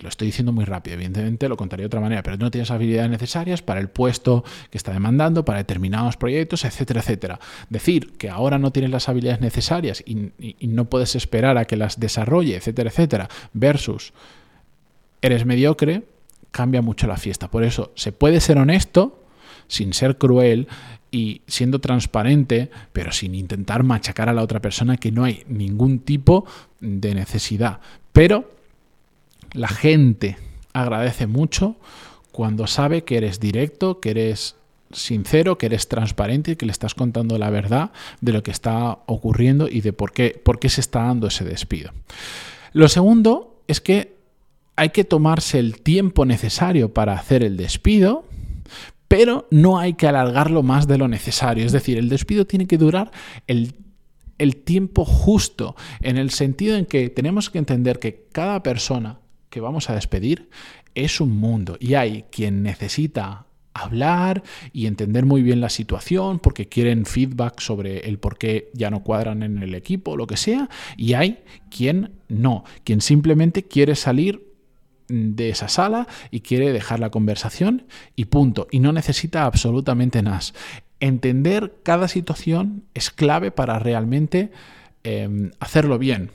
lo 0.00 0.08
estoy 0.08 0.26
diciendo 0.26 0.52
muy 0.52 0.64
rápido, 0.64 0.94
evidentemente 0.94 1.48
lo 1.48 1.56
contaré 1.56 1.82
de 1.82 1.86
otra 1.86 2.00
manera, 2.00 2.22
pero 2.22 2.36
no 2.36 2.50
tienes 2.50 2.70
habilidades 2.70 3.10
necesarias 3.10 3.62
para 3.62 3.80
el 3.80 3.88
puesto 3.88 4.44
que 4.70 4.78
está 4.78 4.92
demandando, 4.92 5.44
para 5.44 5.58
determinados 5.58 6.16
proyectos, 6.16 6.64
etcétera, 6.64 7.00
etcétera. 7.00 7.40
Decir 7.68 8.12
que 8.18 8.30
ahora 8.30 8.58
no 8.58 8.70
tienes 8.70 8.90
las 8.90 9.08
habilidades 9.08 9.40
necesarias 9.40 10.02
y, 10.06 10.32
y 10.38 10.66
no 10.68 10.84
puedes 10.84 11.16
esperar 11.16 11.58
a 11.58 11.64
que 11.64 11.76
las 11.76 11.98
desarrolle, 11.98 12.56
etcétera, 12.56 12.90
etcétera, 12.90 13.28
versus 13.52 14.12
eres 15.22 15.44
mediocre, 15.44 16.04
cambia 16.50 16.82
mucho 16.82 17.06
la 17.06 17.16
fiesta. 17.16 17.50
Por 17.50 17.64
eso, 17.64 17.92
se 17.94 18.12
puede 18.12 18.40
ser 18.40 18.58
honesto 18.58 19.24
sin 19.68 19.92
ser 19.92 20.18
cruel 20.18 20.66
y 21.10 21.42
siendo 21.46 21.80
transparente, 21.80 22.70
pero 22.92 23.12
sin 23.12 23.34
intentar 23.34 23.82
machacar 23.82 24.28
a 24.28 24.32
la 24.32 24.42
otra 24.42 24.60
persona 24.60 24.96
que 24.96 25.12
no 25.12 25.24
hay 25.24 25.44
ningún 25.48 26.00
tipo 26.00 26.44
de 26.80 27.14
necesidad. 27.14 27.80
Pero 28.12 28.50
la 29.52 29.68
gente 29.68 30.36
agradece 30.72 31.26
mucho 31.26 31.76
cuando 32.32 32.66
sabe 32.66 33.04
que 33.04 33.16
eres 33.16 33.40
directo, 33.40 34.00
que 34.00 34.10
eres 34.10 34.56
sincero, 34.92 35.58
que 35.58 35.66
eres 35.66 35.88
transparente 35.88 36.52
y 36.52 36.56
que 36.56 36.66
le 36.66 36.72
estás 36.72 36.94
contando 36.94 37.38
la 37.38 37.50
verdad 37.50 37.90
de 38.20 38.32
lo 38.32 38.42
que 38.42 38.50
está 38.50 38.98
ocurriendo 39.06 39.68
y 39.68 39.80
de 39.80 39.92
por 39.92 40.12
qué, 40.12 40.40
por 40.42 40.58
qué 40.58 40.68
se 40.68 40.80
está 40.80 41.04
dando 41.04 41.28
ese 41.28 41.44
despido. 41.44 41.92
Lo 42.72 42.88
segundo 42.88 43.62
es 43.68 43.80
que 43.80 44.16
hay 44.76 44.90
que 44.90 45.04
tomarse 45.04 45.58
el 45.58 45.80
tiempo 45.80 46.24
necesario 46.24 46.92
para 46.92 47.14
hacer 47.14 47.42
el 47.42 47.56
despido, 47.56 48.24
pero 49.08 49.46
no 49.50 49.78
hay 49.78 49.94
que 49.94 50.06
alargarlo 50.06 50.62
más 50.62 50.86
de 50.86 50.98
lo 50.98 51.08
necesario. 51.08 51.66
Es 51.66 51.72
decir, 51.72 51.98
el 51.98 52.08
despido 52.08 52.46
tiene 52.46 52.66
que 52.66 52.78
durar 52.78 53.10
el 53.46 53.74
el 54.40 54.56
tiempo 54.56 55.04
justo, 55.04 55.76
en 56.00 56.16
el 56.16 56.30
sentido 56.30 56.76
en 56.76 56.86
que 56.86 57.10
tenemos 57.10 57.50
que 57.50 57.58
entender 57.58 57.98
que 57.98 58.26
cada 58.32 58.62
persona 58.62 59.18
que 59.50 59.60
vamos 59.60 59.90
a 59.90 59.94
despedir 59.94 60.48
es 60.94 61.20
un 61.20 61.36
mundo. 61.36 61.76
Y 61.80 61.94
hay 61.94 62.24
quien 62.30 62.62
necesita 62.62 63.46
hablar 63.72 64.42
y 64.72 64.86
entender 64.86 65.26
muy 65.26 65.42
bien 65.42 65.60
la 65.60 65.68
situación 65.68 66.38
porque 66.38 66.68
quieren 66.68 67.06
feedback 67.06 67.60
sobre 67.60 68.08
el 68.08 68.18
por 68.18 68.36
qué 68.36 68.70
ya 68.74 68.90
no 68.90 69.02
cuadran 69.02 69.42
en 69.42 69.58
el 69.62 69.74
equipo 69.74 70.16
lo 70.16 70.26
que 70.26 70.36
sea 70.36 70.68
y 70.96 71.14
hay 71.14 71.38
quien 71.70 72.12
no, 72.28 72.64
quien 72.82 73.00
simplemente 73.00 73.64
quiere 73.64 73.94
salir 73.94 74.48
de 75.08 75.50
esa 75.50 75.68
sala 75.68 76.06
y 76.30 76.40
quiere 76.40 76.72
dejar 76.72 77.00
la 77.00 77.10
conversación 77.10 77.86
y 78.16 78.26
punto. 78.26 78.68
Y 78.70 78.80
no 78.80 78.92
necesita 78.92 79.44
absolutamente 79.44 80.22
nada. 80.22 80.40
Entender 81.00 81.74
cada 81.82 82.06
situación 82.08 82.84
es 82.94 83.10
clave 83.10 83.50
para 83.50 83.78
realmente 83.78 84.50
eh, 85.02 85.50
hacerlo 85.58 85.98
bien 85.98 86.30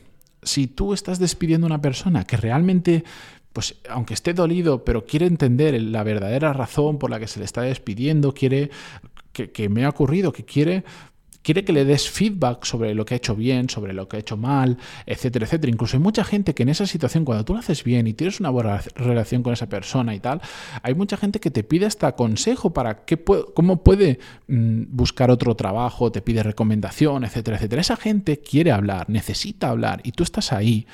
si 0.46 0.68
tú 0.68 0.94
estás 0.94 1.20
despidiendo 1.20 1.66
a 1.66 1.70
una 1.70 1.82
persona 1.82 2.24
que 2.24 2.38
realmente, 2.38 3.04
pues 3.52 3.76
aunque 3.90 4.14
esté 4.14 4.34
dolido, 4.34 4.86
pero 4.86 5.06
quiere 5.06 5.26
entender 5.26 5.80
la 5.82 6.04
verdadera 6.04 6.54
razón 6.54 6.98
por 6.98 7.10
la 7.10 7.20
que 7.20 7.28
se 7.28 7.40
le 7.40 7.46
está 7.46 7.62
despidiendo, 7.62 8.34
quiere 8.34 8.70
que, 9.34 9.52
que 9.52 9.68
me 9.68 9.84
ha 9.86 9.90
ocurrido, 9.90 10.32
que 10.32 10.46
quiere 10.46 10.84
quiere 11.46 11.64
que 11.64 11.74
le 11.74 11.86
des 11.86 12.10
feedback 12.10 12.66
sobre 12.66 12.96
lo 12.96 13.06
que 13.06 13.14
ha 13.14 13.18
hecho 13.18 13.36
bien, 13.36 13.70
sobre 13.70 13.94
lo 13.94 14.10
que 14.10 14.18
ha 14.18 14.20
hecho 14.20 14.36
mal, 14.36 14.80
etcétera, 15.06 15.46
etcétera. 15.46 15.72
Incluso 15.72 15.96
hay 15.96 16.02
mucha 16.02 16.24
gente 16.24 16.56
que 16.56 16.64
en 16.64 16.70
esa 16.70 16.88
situación, 16.88 17.24
cuando 17.24 17.46
tú 17.46 17.54
lo 17.54 17.60
haces 17.60 17.84
bien 17.84 18.08
y 18.08 18.14
tienes 18.16 18.40
una 18.40 18.50
buena 18.50 18.82
relación 18.96 19.44
con 19.44 19.54
esa 19.54 19.70
persona 19.70 20.16
y 20.16 20.20
tal, 20.20 20.42
hay 20.82 20.96
mucha 20.96 21.18
gente 21.18 21.40
que 21.40 21.52
te 21.52 21.64
pide 21.64 21.86
hasta 21.86 22.16
consejo 22.16 22.74
para 22.74 23.06
qué 23.06 23.24
cómo 23.54 23.84
puede 23.84 24.18
mm, 24.48 24.86
buscar 24.90 25.30
otro 25.30 25.56
trabajo, 25.56 26.12
te 26.12 26.24
pide 26.24 26.42
recomendación, 26.42 27.24
etcétera, 27.24 27.58
etcétera. 27.58 27.82
Esa 27.82 27.96
gente 27.96 28.40
quiere 28.40 28.72
hablar, 28.72 29.08
necesita 29.08 29.70
hablar 29.70 30.02
y 30.04 30.14
tú 30.14 30.24
estás 30.24 30.52
ahí 30.52 30.88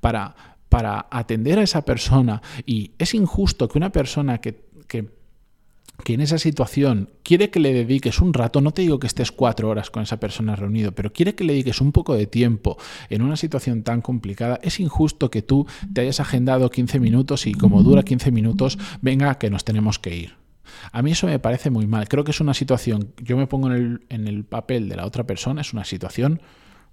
para 0.00 0.34
para 0.70 1.06
atender 1.10 1.58
a 1.58 1.62
esa 1.62 1.82
persona 1.82 2.42
y 2.66 2.92
es 2.98 3.14
injusto 3.14 3.68
que 3.68 3.78
una 3.78 3.90
persona 3.90 4.38
que, 4.38 4.66
que 4.86 5.17
que 6.04 6.14
en 6.14 6.20
esa 6.20 6.38
situación 6.38 7.10
quiere 7.22 7.50
que 7.50 7.60
le 7.60 7.72
dediques 7.72 8.20
un 8.20 8.32
rato, 8.32 8.60
no 8.60 8.72
te 8.72 8.82
digo 8.82 8.98
que 8.98 9.06
estés 9.06 9.32
cuatro 9.32 9.68
horas 9.68 9.90
con 9.90 10.02
esa 10.02 10.20
persona 10.20 10.56
reunido, 10.56 10.92
pero 10.92 11.12
quiere 11.12 11.34
que 11.34 11.44
le 11.44 11.52
dediques 11.52 11.80
un 11.80 11.92
poco 11.92 12.14
de 12.14 12.26
tiempo 12.26 12.78
en 13.10 13.22
una 13.22 13.36
situación 13.36 13.82
tan 13.82 14.00
complicada, 14.00 14.60
es 14.62 14.80
injusto 14.80 15.30
que 15.30 15.42
tú 15.42 15.66
te 15.92 16.02
hayas 16.02 16.20
agendado 16.20 16.70
15 16.70 17.00
minutos 17.00 17.46
y 17.46 17.54
como 17.54 17.82
dura 17.82 18.02
15 18.02 18.30
minutos, 18.30 18.78
venga 19.00 19.38
que 19.38 19.50
nos 19.50 19.64
tenemos 19.64 19.98
que 19.98 20.16
ir. 20.16 20.36
A 20.92 21.02
mí 21.02 21.12
eso 21.12 21.26
me 21.26 21.38
parece 21.38 21.70
muy 21.70 21.86
mal. 21.86 22.08
Creo 22.08 22.24
que 22.24 22.30
es 22.30 22.40
una 22.40 22.54
situación, 22.54 23.12
yo 23.22 23.36
me 23.36 23.46
pongo 23.46 23.68
en 23.68 23.72
el, 23.72 24.00
en 24.08 24.28
el 24.28 24.44
papel 24.44 24.88
de 24.88 24.96
la 24.96 25.06
otra 25.06 25.24
persona, 25.24 25.62
es 25.62 25.72
una 25.72 25.84
situación 25.84 26.40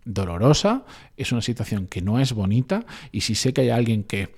dolorosa, 0.05 0.85
es 1.17 1.31
una 1.31 1.41
situación 1.41 1.87
que 1.87 2.01
no 2.01 2.19
es 2.19 2.33
bonita 2.33 2.85
y 3.11 3.21
si 3.21 3.35
sé 3.35 3.53
que 3.53 3.61
hay 3.61 3.69
alguien 3.69 4.03
que 4.03 4.33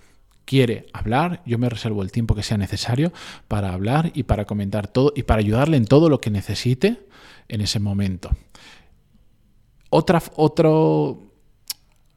quiere 0.48 0.88
hablar, 0.94 1.44
yo 1.46 1.60
me 1.60 1.70
reservo 1.70 2.02
el 2.02 2.12
tiempo 2.12 2.34
que 2.34 2.42
sea 2.42 2.58
necesario 2.58 3.12
para 3.50 3.74
hablar 3.74 4.12
y 4.16 4.24
para 4.24 4.46
comentar 4.46 4.88
todo 4.88 5.12
y 5.14 5.24
para 5.24 5.42
ayudarle 5.42 5.78
en 5.78 5.86
todo 5.86 6.10
lo 6.10 6.22
que 6.22 6.32
necesite 6.32 7.06
en 7.50 7.62
ese 7.62 7.80
momento. 7.80 8.32
Otra, 9.90 10.24
otro, 10.38 11.27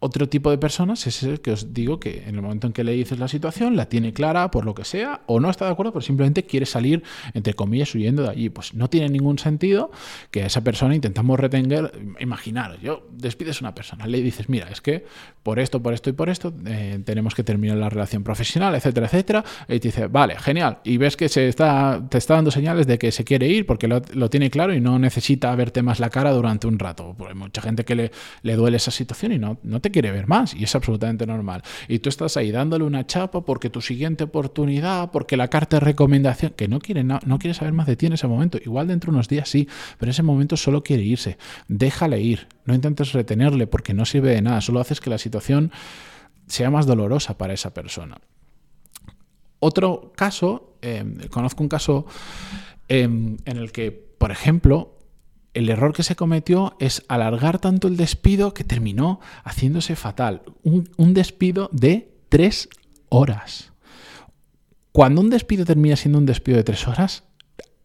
otro 0.03 0.29
tipo 0.31 0.51
de 0.51 0.57
personas 0.57 1.07
es 1.07 1.23
el 1.23 1.41
que 1.43 1.53
os 1.53 1.75
digo 1.75 2.01
que 2.01 2.25
en 2.27 2.35
el 2.35 2.43
momento 2.43 2.67
en 2.67 2.73
que 2.73 2.85
le 2.85 2.93
dices 2.93 3.19
la 3.19 3.29
situación, 3.29 3.77
la 3.77 3.87
tiene 3.87 4.15
clara 4.15 4.51
por 4.51 4.65
lo 4.65 4.75
que 4.75 4.85
sea, 4.85 5.21
o 5.27 5.41
no 5.41 5.51
está 5.51 5.67
de 5.67 5.73
acuerdo, 5.73 5.93
pero 5.93 6.01
simplemente 6.01 6.45
quiere 6.45 6.65
salir, 6.65 7.03
entre 7.35 7.53
comillas, 7.53 7.95
huyendo 7.95 8.23
de 8.23 8.31
allí. 8.31 8.49
Pues 8.49 8.73
no 8.73 8.89
tiene 8.89 9.11
ningún 9.11 9.39
sentido 9.39 9.91
que 10.31 10.43
a 10.43 10.47
esa 10.47 10.65
persona 10.65 10.95
intentamos 10.95 11.39
retener. 11.39 11.93
Imaginaros, 12.19 12.81
yo 12.81 13.07
despides 13.13 13.61
a 13.61 13.67
una 13.67 13.75
persona, 13.75 14.07
le 14.07 14.23
dices, 14.23 14.49
mira, 14.49 14.69
es 14.71 14.81
que 14.81 15.05
por 15.43 15.59
esto, 15.59 15.83
por 15.83 15.93
esto 15.93 16.09
y 16.09 16.15
por 16.15 16.31
esto 16.31 16.53
eh, 16.67 17.01
tenemos 17.05 17.35
que 17.35 17.45
terminar 17.45 17.77
la 17.77 17.91
relación 17.91 18.23
profesional, 18.23 18.75
etcétera, 18.75 19.07
etcétera. 19.07 19.45
Y 19.69 19.81
te 19.81 19.89
dice, 19.89 20.07
vale, 20.07 20.39
genial. 20.39 20.79
Y 20.83 20.97
ves 20.97 21.17
que 21.17 21.29
se 21.29 21.47
está, 21.49 22.03
te 22.09 22.17
está 22.17 22.35
dando 22.35 22.51
señales 22.51 22.87
de 22.87 22.99
que 22.99 23.13
se 23.13 23.25
quiere 23.25 23.49
ir 23.49 23.67
porque 23.67 23.87
lo, 23.87 24.31
tiene 24.31 24.49
claro 24.51 24.73
y 24.73 24.81
no 24.81 24.99
necesita 24.99 25.55
verte 25.55 25.83
más 25.83 26.01
la 26.01 26.09
cara 26.09 26.33
durante 26.33 26.67
un 26.67 26.79
rato. 26.79 27.15
Pues 27.19 27.31
hay 27.31 27.37
mucha 27.37 27.61
gente 27.61 27.85
que 27.85 27.95
le, 27.95 28.13
le 28.43 28.57
duele 28.57 28.79
esa 28.79 28.91
situación 28.91 29.33
y 29.33 29.39
no, 29.39 29.59
no 29.63 29.81
te 29.81 29.90
quiere 29.91 30.11
ver 30.11 30.27
más 30.27 30.55
y 30.55 30.65
es 30.65 30.75
absolutamente 30.75 31.27
normal. 31.27 31.63
Y 31.89 32.01
tú 32.01 32.09
estás 32.09 32.37
ahí 32.37 32.51
dándole 32.51 32.85
una 32.85 33.07
chapa 33.07 33.43
porque 33.43 33.71
tu 33.71 33.81
siguiente 33.81 34.25
oportunidad, 34.25 35.11
porque 35.11 35.37
la 35.37 35.49
carta 35.49 35.77
de 35.77 35.81
recomendación, 35.81 36.53
que 36.57 36.69
no 36.69 36.81
quiere, 36.81 37.05
no, 37.05 37.21
no 37.25 37.39
quiere 37.39 37.55
saber 37.55 37.73
más 37.73 37.87
de 37.87 37.97
ti 37.97 38.07
en 38.07 38.15
ese 38.15 38.27
momento. 38.27 38.59
Igual 38.65 38.89
dentro 38.89 39.11
de 39.11 39.17
unos 39.17 39.29
días 39.29 39.49
sí, 39.49 39.69
pero 39.99 40.09
en 40.09 40.11
ese 40.11 40.23
momento 40.23 40.57
solo 40.57 40.83
quiere 40.83 41.03
irse. 41.03 41.39
Déjale 41.69 42.21
ir, 42.21 42.49
no 42.65 42.75
intentes 42.75 43.13
retenerle 43.13 43.67
porque 43.67 43.95
no 43.95 44.05
sirve 44.05 44.31
de 44.31 44.43
nada, 44.43 44.61
solo 44.61 44.81
haces 44.81 45.01
que 45.01 45.11
la 45.11 45.19
situación 45.19 45.73
sea 46.47 46.71
más 46.71 46.87
dolorosa 46.87 47.39
para 47.39 47.53
esa 47.53 47.73
persona. 47.73 48.19
Otro 49.61 50.13
caso, 50.17 50.77
em, 50.81 51.19
conozco 51.29 51.63
un 51.63 51.69
caso 51.69 52.07
em, 52.89 53.37
en 53.45 53.57
el 53.57 53.71
que, 53.71 53.93
por 53.93 54.31
ejemplo, 54.33 54.99
el 55.55 55.69
error 55.69 55.93
que 55.93 56.03
se 56.03 56.17
cometió 56.17 56.77
es 56.79 57.05
alargar 57.09 57.59
tanto 57.59 57.89
el 57.89 57.97
despido 57.97 58.55
que 58.55 58.65
terminó 58.65 59.21
haciéndose 59.45 59.97
fatal. 59.97 60.43
Un, 60.63 61.15
despido 61.15 61.69
de 61.73 62.13
tres 62.29 62.69
horas. 63.09 63.73
Cuando 64.93 65.21
un 65.21 65.31
despido 65.31 65.65
termina 65.65 65.97
siendo 65.97 66.19
un 66.19 66.27
despido 66.27 66.57
de 66.57 66.65
tres 66.65 66.87
horas, 66.87 67.25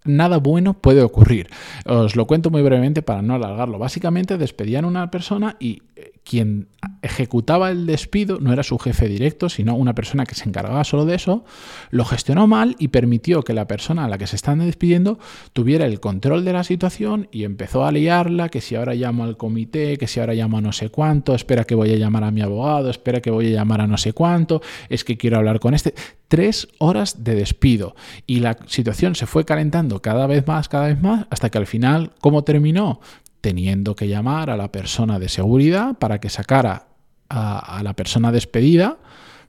nada 0.03 0.37
bueno 0.37 0.75
puede 0.75 1.01
ocurrir. 1.01 1.49
Os 1.85 2.15
lo 2.15 2.27
cuento 2.27 2.51
muy 2.51 2.61
brevemente 2.61 3.01
para 3.01 3.21
no 3.21 3.35
alargarlo. 3.35 3.79
Básicamente 3.79 4.37
despedían 4.37 4.85
a 4.85 4.87
una 4.87 5.11
persona 5.11 5.57
y 5.59 5.81
quien 6.25 6.67
ejecutaba 7.03 7.69
el 7.69 7.85
despido 7.85 8.39
no 8.41 8.51
era 8.51 8.63
su 8.63 8.79
jefe 8.79 9.07
directo, 9.07 9.47
sino 9.47 9.75
una 9.75 9.93
persona 9.93 10.25
que 10.25 10.33
se 10.33 10.49
encargaba 10.49 10.83
solo 10.83 11.05
de 11.05 11.15
eso, 11.15 11.45
lo 11.91 12.03
gestionó 12.03 12.47
mal 12.47 12.75
y 12.79 12.87
permitió 12.87 13.43
que 13.43 13.53
la 13.53 13.67
persona 13.67 14.05
a 14.05 14.07
la 14.07 14.17
que 14.17 14.25
se 14.25 14.35
están 14.35 14.59
despidiendo 14.59 15.19
tuviera 15.53 15.85
el 15.85 15.99
control 15.99 16.43
de 16.43 16.53
la 16.53 16.63
situación 16.63 17.29
y 17.31 17.43
empezó 17.43 17.85
a 17.85 17.91
liarla, 17.91 18.49
que 18.49 18.59
si 18.59 18.75
ahora 18.75 18.95
llamo 18.95 19.23
al 19.23 19.37
comité, 19.37 19.97
que 19.97 20.07
si 20.07 20.19
ahora 20.19 20.33
llamo 20.33 20.57
a 20.57 20.61
no 20.61 20.71
sé 20.71 20.89
cuánto, 20.89 21.35
espera 21.35 21.63
que 21.63 21.75
voy 21.75 21.93
a 21.93 21.97
llamar 21.97 22.23
a 22.23 22.31
mi 22.31 22.41
abogado, 22.41 22.89
espera 22.89 23.21
que 23.21 23.29
voy 23.29 23.47
a 23.47 23.57
llamar 23.57 23.81
a 23.81 23.87
no 23.87 23.97
sé 23.97 24.13
cuánto, 24.13 24.61
es 24.89 25.03
que 25.03 25.17
quiero 25.17 25.37
hablar 25.37 25.59
con 25.59 25.75
este. 25.75 25.93
Tres 26.27 26.67
horas 26.79 27.23
de 27.23 27.35
despido 27.35 27.95
y 28.25 28.39
la 28.39 28.57
situación 28.65 29.13
se 29.13 29.27
fue 29.27 29.45
calentando 29.45 30.01
cada 30.01 30.25
vez 30.25 30.47
más, 30.47 30.69
cada 30.69 30.87
vez 30.87 30.99
más, 30.99 31.27
hasta 31.29 31.51
que 31.51 31.59
al 31.59 31.67
final, 31.67 32.13
¿cómo 32.19 32.43
terminó? 32.43 32.99
Teniendo 33.45 33.95
que 33.95 34.07
llamar 34.07 34.49
a 34.49 34.57
la 34.57 34.71
persona 34.71 35.19
de 35.19 35.29
seguridad 35.29 35.99
para 35.99 36.19
que 36.19 36.31
sacara 36.31 36.87
a, 37.29 37.79
la 37.83 37.93
persona 37.93 38.31
despedida 38.31 38.97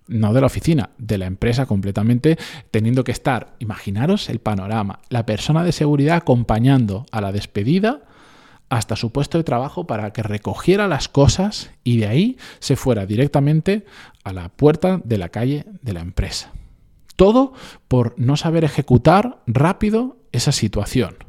no 0.06 0.34
de 0.34 0.42
la 0.42 0.48
oficina, 0.48 0.90
de 0.98 1.16
la 1.16 1.24
empresa 1.24 1.64
completamente, 1.64 2.36
teniendo 2.70 3.04
que 3.04 3.12
estar, 3.12 3.54
imaginaros 3.58 4.28
el 4.28 4.38
panorama, 4.38 4.98
la 5.08 5.24
persona 5.24 5.64
de 5.64 5.72
seguridad 5.72 6.18
acompañando 6.18 7.06
a 7.10 7.22
la 7.22 7.32
despedida 7.32 8.02
hasta 8.68 8.96
su 8.96 9.12
puesto 9.12 9.38
de 9.38 9.44
trabajo 9.44 9.86
para 9.86 10.12
que 10.12 10.22
recogiera 10.22 10.88
las 10.88 11.08
cosas 11.08 11.70
y 11.82 11.96
de 11.96 12.06
ahí 12.06 12.36
se 12.58 12.76
fuera 12.76 13.06
directamente 13.06 13.86
a 14.24 14.34
la 14.34 14.50
puerta 14.50 15.00
de 15.04 15.16
la 15.16 15.30
calle 15.30 15.64
de 15.80 15.94
la 15.94 16.00
empresa. 16.00 16.52
Todo 17.16 17.54
por 17.88 18.12
no 18.18 18.36
saber 18.36 18.62
ejecutar 18.62 19.38
rápido 19.46 20.18
esa 20.32 20.52
situación. 20.52 21.25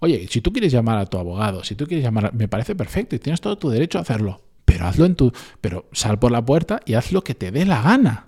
Oye, 0.00 0.26
si 0.28 0.40
tú 0.40 0.52
quieres 0.52 0.72
llamar 0.72 0.98
a 0.98 1.06
tu 1.06 1.18
abogado, 1.18 1.64
si 1.64 1.74
tú 1.74 1.86
quieres 1.86 2.04
llamar, 2.04 2.32
me 2.34 2.48
parece 2.48 2.74
perfecto 2.74 3.16
y 3.16 3.18
tienes 3.18 3.40
todo 3.40 3.58
tu 3.58 3.68
derecho 3.68 3.98
a 3.98 4.02
hacerlo, 4.02 4.42
pero 4.64 4.86
hazlo 4.86 5.06
en 5.06 5.16
tu, 5.16 5.32
pero 5.60 5.88
sal 5.92 6.18
por 6.18 6.30
la 6.30 6.44
puerta 6.44 6.80
y 6.86 6.94
haz 6.94 7.10
lo 7.12 7.24
que 7.24 7.34
te 7.34 7.50
dé 7.50 7.64
la 7.64 7.82
gana. 7.82 8.26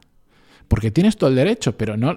Porque 0.66 0.90
tienes 0.92 1.16
todo 1.16 1.30
el 1.30 1.36
derecho, 1.36 1.76
pero 1.76 1.96
no, 1.96 2.16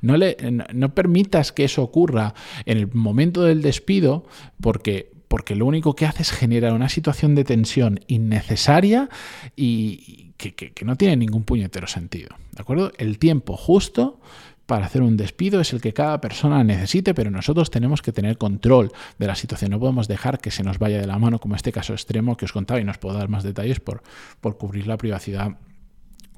no, 0.00 0.16
le, 0.16 0.36
no 0.72 0.94
permitas 0.94 1.52
que 1.52 1.64
eso 1.64 1.82
ocurra 1.82 2.34
en 2.64 2.78
el 2.78 2.92
momento 2.92 3.42
del 3.42 3.62
despido, 3.62 4.26
porque, 4.60 5.12
porque 5.28 5.54
lo 5.54 5.66
único 5.66 5.94
que 5.94 6.06
hace 6.06 6.22
es 6.22 6.30
generar 6.30 6.72
una 6.72 6.88
situación 6.88 7.34
de 7.34 7.44
tensión 7.44 8.00
innecesaria 8.06 9.08
y 9.54 10.32
que, 10.38 10.54
que 10.54 10.84
no 10.84 10.96
tiene 10.96 11.16
ningún 11.16 11.44
puñetero 11.44 11.86
sentido. 11.86 12.36
¿De 12.52 12.62
acuerdo? 12.62 12.92
El 12.96 13.18
tiempo 13.18 13.56
justo 13.56 14.20
para 14.68 14.84
hacer 14.84 15.00
un 15.00 15.16
despido 15.16 15.62
es 15.62 15.72
el 15.72 15.80
que 15.80 15.94
cada 15.94 16.20
persona 16.20 16.62
necesite, 16.62 17.14
pero 17.14 17.30
nosotros 17.30 17.70
tenemos 17.70 18.02
que 18.02 18.12
tener 18.12 18.36
control 18.36 18.92
de 19.18 19.26
la 19.26 19.34
situación. 19.34 19.70
No 19.70 19.80
podemos 19.80 20.08
dejar 20.08 20.40
que 20.40 20.50
se 20.50 20.62
nos 20.62 20.78
vaya 20.78 21.00
de 21.00 21.06
la 21.06 21.18
mano, 21.18 21.38
como 21.38 21.56
este 21.56 21.72
caso 21.72 21.94
extremo 21.94 22.36
que 22.36 22.44
os 22.44 22.52
contaba, 22.52 22.78
y 22.78 22.84
no 22.84 22.90
os 22.90 22.98
puedo 22.98 23.16
dar 23.16 23.30
más 23.30 23.44
detalles 23.44 23.80
por, 23.80 24.02
por 24.42 24.58
cubrir 24.58 24.86
la 24.86 24.98
privacidad 24.98 25.56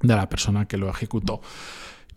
de 0.01 0.15
la 0.15 0.29
persona 0.29 0.67
que 0.67 0.77
lo 0.77 0.89
ejecutó. 0.89 1.41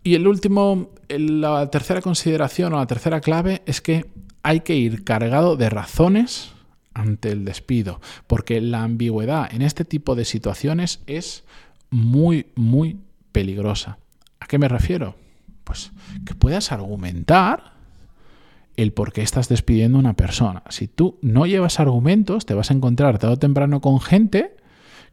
Y 0.03 0.13
el 0.13 0.27
último, 0.27 0.91
la 1.09 1.71
tercera 1.71 1.99
consideración 1.99 2.73
o 2.73 2.77
la 2.77 2.85
tercera 2.85 3.19
clave 3.19 3.63
es 3.65 3.81
que 3.81 4.05
hay 4.43 4.59
que 4.59 4.75
ir 4.75 5.03
cargado 5.03 5.55
de 5.55 5.71
razones 5.71 6.51
ante 6.93 7.31
el 7.31 7.43
despido, 7.43 8.01
porque 8.27 8.61
la 8.61 8.83
ambigüedad 8.83 9.51
en 9.51 9.63
este 9.63 9.83
tipo 9.83 10.13
de 10.13 10.25
situaciones 10.25 11.01
es 11.07 11.43
muy, 11.89 12.45
muy 12.53 12.99
peligrosa. 13.31 13.97
¿A 14.39 14.45
qué 14.45 14.59
me 14.59 14.67
refiero? 14.67 15.22
Pues 15.73 15.91
que 16.23 16.35
puedas 16.35 16.71
argumentar 16.71 17.73
el 18.77 18.93
por 18.93 19.11
qué 19.11 19.23
estás 19.23 19.49
despidiendo 19.49 19.97
a 19.97 20.01
una 20.01 20.13
persona. 20.13 20.61
Si 20.69 20.87
tú 20.87 21.17
no 21.23 21.47
llevas 21.47 21.79
argumentos, 21.79 22.45
te 22.45 22.53
vas 22.53 22.69
a 22.69 22.75
encontrar 22.75 23.17
tarde 23.17 23.33
o 23.33 23.39
temprano 23.39 23.81
con 23.81 23.99
gente 23.99 24.55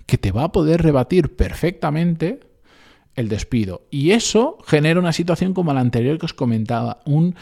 que 0.05 0.19
te 0.19 0.33
va 0.33 0.45
a 0.45 0.53
poder 0.53 0.83
rebatir 0.83 1.35
perfectamente 1.35 2.41
el 3.17 3.29
despido. 3.29 3.87
Y 3.91 4.11
eso 4.11 4.59
genera 4.67 5.01
una 5.01 5.15
situación 5.15 5.55
como 5.55 5.73
la 5.73 5.81
anterior 5.81 6.19
que 6.19 6.27
os 6.27 6.35
comentaba. 6.35 7.01
Un, 7.07 7.35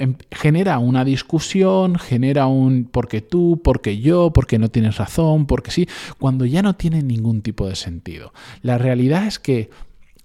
em, 0.00 0.16
genera 0.32 0.80
una 0.80 1.04
discusión, 1.04 1.96
genera 1.96 2.46
un 2.46 2.88
porque 2.90 3.20
tú, 3.20 3.60
porque 3.62 3.98
yo, 4.00 4.32
porque 4.32 4.58
no 4.58 4.68
tienes 4.68 4.96
razón, 4.96 5.46
porque 5.46 5.70
sí, 5.70 5.88
cuando 6.18 6.44
ya 6.44 6.62
no 6.62 6.74
tiene 6.74 7.02
ningún 7.02 7.42
tipo 7.42 7.68
de 7.68 7.76
sentido. 7.76 8.32
La 8.62 8.78
realidad 8.78 9.26
es 9.28 9.38
que, 9.38 9.70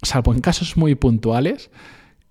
salvo 0.01 0.33
en 0.33 0.41
casos 0.41 0.77
muy 0.77 0.95
puntuales, 0.95 1.69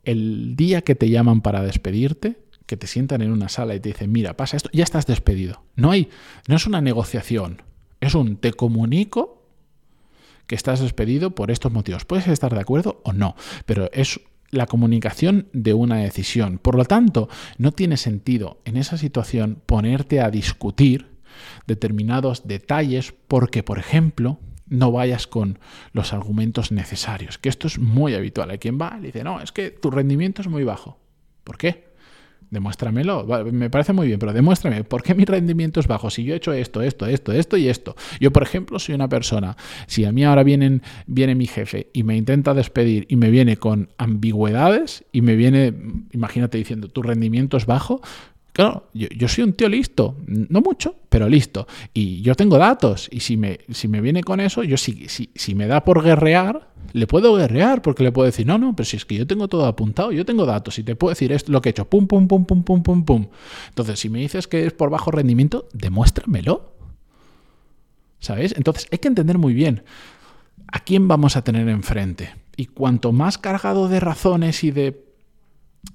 el 0.05 0.57
día 0.57 0.83
que 0.83 0.95
te 0.95 1.11
llaman 1.11 1.41
para 1.41 1.63
despedirte, 1.63 2.39
que 2.67 2.77
te 2.77 2.87
sientan 2.87 3.23
en 3.23 3.33
una 3.33 3.49
sala 3.49 3.75
y 3.75 3.81
te 3.81 3.91
dicen, 3.91 4.11
mira, 4.13 4.37
pasa 4.37 4.57
esto, 4.57 4.71
ya 4.73 4.85
estás 4.85 5.07
despedido. 5.07 5.65
No 5.77 5.91
hay, 5.91 6.09
no 6.49 6.57
es 6.57 6.67
una 6.67 6.81
negociación, 6.81 7.63
es 8.01 8.15
un 8.15 8.37
te 8.37 8.53
comunico 8.53 9.47
que 10.47 10.55
estás 10.55 10.81
despedido 10.81 11.35
por 11.35 11.51
estos 11.51 11.73
motivos. 11.73 12.05
Puedes 12.05 12.29
estar 12.29 12.53
de 12.55 12.61
acuerdo 12.61 13.01
o 13.05 13.13
no, 13.13 13.37
pero 13.67 13.91
es 13.93 14.21
la 14.51 14.67
comunicación 14.67 15.49
de 15.53 15.75
una 15.75 15.97
decisión. 15.97 16.59
Por 16.59 16.77
lo 16.77 16.85
tanto, 16.85 17.29
no 17.59 17.73
tiene 17.73 17.97
sentido 17.97 18.61
en 18.65 18.77
esa 18.77 18.99
situación 18.99 19.63
ponerte 19.67 20.21
a 20.21 20.31
discutir 20.31 21.09
determinados 21.67 22.47
detalles 22.47 23.15
porque, 23.29 23.63
por 23.63 23.79
ejemplo, 23.79 24.39
no 24.73 24.91
vayas 24.91 25.27
con 25.27 25.59
los 25.93 26.13
argumentos 26.13 26.73
necesarios, 26.73 27.39
que 27.39 27.49
esto 27.49 27.67
es 27.67 27.79
muy 27.79 28.15
habitual. 28.15 28.51
Hay 28.51 28.59
quien 28.59 28.79
va 28.81 28.97
y 28.99 29.07
dice, 29.07 29.23
no, 29.23 29.41
es 29.41 29.53
que 29.53 29.71
tu 29.71 29.91
rendimiento 29.91 30.43
es 30.43 30.49
muy 30.49 30.65
bajo. 30.65 30.99
¿Por 31.45 31.59
qué? 31.59 31.93
Demuéstramelo. 32.51 33.27
Me 33.51 33.71
parece 33.71 33.93
muy 33.93 34.07
bien, 34.07 34.19
pero 34.19 34.33
demuéstrame 34.33 34.85
por 34.85 35.03
qué 35.03 35.15
mi 35.15 35.25
rendimiento 35.25 35.81
es 35.81 35.87
bajo. 35.87 36.11
Si 36.11 36.25
yo 36.25 36.35
he 36.35 36.37
hecho 36.37 36.53
esto, 36.53 36.83
esto, 36.83 37.07
esto, 37.07 37.33
esto 37.33 37.57
y 37.57 37.69
esto. 37.69 37.97
Yo, 38.21 38.31
por 38.31 38.43
ejemplo, 38.43 38.79
soy 38.79 38.95
una 38.95 39.09
persona. 39.09 39.57
Si 39.87 40.05
a 40.05 40.13
mí 40.13 40.25
ahora 40.25 40.43
vienen, 40.43 40.83
viene 41.07 41.35
mi 41.35 41.47
jefe 41.47 41.89
y 41.93 42.03
me 42.03 42.17
intenta 42.17 42.53
despedir 42.53 43.07
y 43.09 43.17
me 43.17 43.31
viene 43.31 43.57
con 43.57 43.89
ambigüedades 43.97 45.05
y 45.13 45.23
me 45.23 45.35
viene, 45.35 45.73
imagínate 46.13 46.59
diciendo, 46.59 46.89
tu 46.89 47.03
rendimiento 47.03 47.57
es 47.57 47.65
bajo, 47.65 48.03
Claro, 48.53 48.91
yo, 48.93 49.29
soy 49.29 49.45
un 49.45 49.55
tío 49.55 49.69
listo, 49.69 50.17
no 50.27 50.61
mucho, 50.61 50.95
pero 51.09 51.27
listo. 51.27 51.67
Y 51.95 52.21
yo 52.21 52.35
tengo 52.35 52.59
datos. 52.59 53.09
Y 53.11 53.21
si 53.21 53.39
me, 53.39 53.61
si 53.71 53.89
me 53.89 54.03
viene 54.03 54.23
con 54.23 54.41
eso, 54.41 54.63
yo 54.63 54.77
si, 54.77 55.09
si, 55.09 55.31
si 55.35 55.55
me 55.55 55.67
da 55.67 55.85
por 55.85 56.03
guerrear, 56.03 56.69
le 56.93 57.07
puedo 57.07 57.35
guerrear 57.35 57.81
porque 57.81 58.03
le 58.03 58.13
puedo 58.13 58.27
decir, 58.27 58.47
no, 58.47 58.59
no, 58.59 58.77
pero 58.77 58.85
si 58.85 58.99
es 58.99 59.07
que 59.07 59.15
yo 59.15 59.27
tengo 59.27 59.49
todo 59.49 59.65
apuntado, 59.65 60.13
yo 60.13 60.27
tengo 60.27 60.45
datos 60.45 60.79
y 60.79 60.83
te 60.83 60.95
puedo 60.97 61.13
decir 61.13 61.33
esto, 61.33 61.51
lo 61.51 61.63
que 61.63 61.71
he 61.71 61.73
hecho, 61.73 61.89
pum, 61.89 62.07
pum, 62.07 62.29
pum, 62.29 62.45
pum, 62.45 62.63
pum, 62.63 62.83
pum, 62.83 63.05
pum. 63.05 63.27
Entonces, 63.69 63.99
si 63.99 64.11
me 64.11 64.19
dices 64.19 64.47
que 64.47 64.67
es 64.67 64.75
por 64.75 64.91
bajo 64.91 65.11
rendimiento, 65.11 65.67
demuéstramelo. 65.73 66.75
¿Sabes? 68.19 68.55
Entonces, 68.57 68.87
hay 68.93 68.99
que 68.99 69.09
entender 69.09 69.39
muy 69.39 69.55
bien 69.55 69.83
a 70.71 70.81
quién 70.81 71.09
vamos 71.09 71.37
a 71.37 71.43
tener 71.43 71.69
enfrente. 71.69 72.35
Y 72.57 72.67
cuanto 72.67 73.13
más 73.13 73.39
cargado 73.39 73.89
de 73.89 73.99
razones 73.99 74.63
y 74.63 74.71
de 74.71 75.02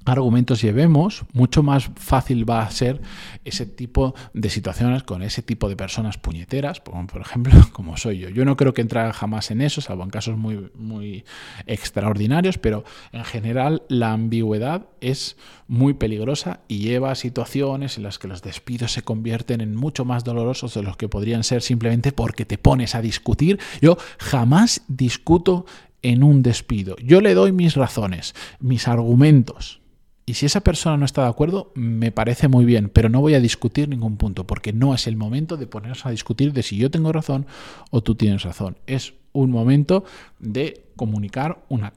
argumentos 0.06 0.62
llevemos, 0.62 1.26
mucho 1.34 1.64
más 1.64 1.90
fácil 1.96 2.50
va 2.50 2.62
a 2.62 2.72
ser 2.72 3.02
ese 3.46 3.66
tipo 3.66 4.16
de 4.34 4.50
situaciones 4.50 5.04
con 5.04 5.22
ese 5.22 5.42
tipo 5.42 5.70
de 5.70 5.76
personas 5.76 6.18
puñeteras, 6.18 6.80
por 6.80 7.22
ejemplo, 7.22 7.54
como 7.74 7.98
soy 7.98 8.20
yo. 8.20 8.30
Yo 8.30 8.46
no 8.46 8.58
creo 8.58 8.74
que 8.74 8.82
entre 8.82 9.12
jamás 9.14 9.52
en 9.52 9.62
eso, 9.62 9.82
salvo 9.82 10.04
en 10.04 10.10
casos 10.10 10.38
muy, 10.38 10.70
muy 10.76 11.26
extraordinarios, 11.66 12.58
pero 12.58 12.84
en 13.12 13.24
general 13.26 13.84
la 13.90 14.14
ambigüedad 14.14 14.88
es 15.02 15.38
muy 15.68 15.94
peligrosa 15.94 16.62
y 16.68 16.80
lleva 16.80 17.12
a 17.12 17.16
situaciones 17.16 17.98
en 17.98 18.04
las 18.04 18.20
que 18.20 18.28
los 18.28 18.42
despidos 18.42 18.94
se 18.94 19.02
convierten 19.02 19.62
en 19.62 19.76
mucho 19.76 20.06
más 20.06 20.24
dolorosos 20.24 20.74
de 20.74 20.84
los 20.84 20.98
que 20.98 21.10
podrían 21.10 21.44
ser 21.44 21.62
simplemente 21.62 22.12
porque 22.12 22.46
te 22.46 22.58
pones 22.58 22.96
a 22.96 23.02
discutir. 23.02 23.60
Yo 23.82 23.98
jamás 24.18 24.82
discuto 24.88 25.66
en 26.02 26.24
un 26.24 26.44
despido. 26.44 26.96
Yo 27.04 27.22
le 27.22 27.34
doy 27.34 27.52
mis 27.52 27.76
razones, 27.76 28.36
mis 28.60 28.88
argumentos. 28.88 29.82
Y 30.26 30.34
si 30.34 30.46
esa 30.46 30.62
persona 30.62 30.98
no 30.98 31.06
está 31.06 31.24
de 31.24 31.30
acuerdo, 31.30 31.72
me 31.74 32.12
parece 32.12 32.50
muy 32.50 32.66
bien, 32.66 32.90
pero 32.90 33.08
no 33.08 33.22
voy 33.22 33.34
a 33.34 33.40
discutir 33.40 33.88
ningún 33.88 34.18
punto, 34.18 34.46
porque 34.46 34.74
no 34.74 34.94
es 34.94 35.08
el 35.08 35.16
momento 35.16 35.56
de 35.56 35.68
ponernos 35.68 36.06
a 36.06 36.12
discutir 36.12 36.52
de 36.52 36.64
si 36.64 36.76
yo 36.76 36.92
tengo 36.92 37.14
razón 37.14 37.48
o 37.92 38.02
tú 38.04 38.16
tienes 38.16 38.44
razón. 38.44 38.78
Es 38.88 39.14
un 39.32 39.52
momento 39.52 40.04
de 40.40 40.92
comunicar 40.98 41.64
una, 41.70 41.94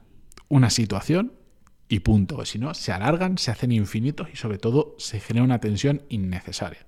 una 0.47 0.69
situación 0.69 1.33
y 1.91 1.99
punto. 1.99 2.45
Si 2.45 2.57
no, 2.57 2.73
se 2.73 2.93
alargan, 2.93 3.37
se 3.37 3.51
hacen 3.51 3.73
infinitos 3.73 4.29
y 4.33 4.37
sobre 4.37 4.57
todo 4.57 4.95
se 4.97 5.19
genera 5.19 5.43
una 5.43 5.59
tensión 5.59 6.03
innecesaria. 6.07 6.79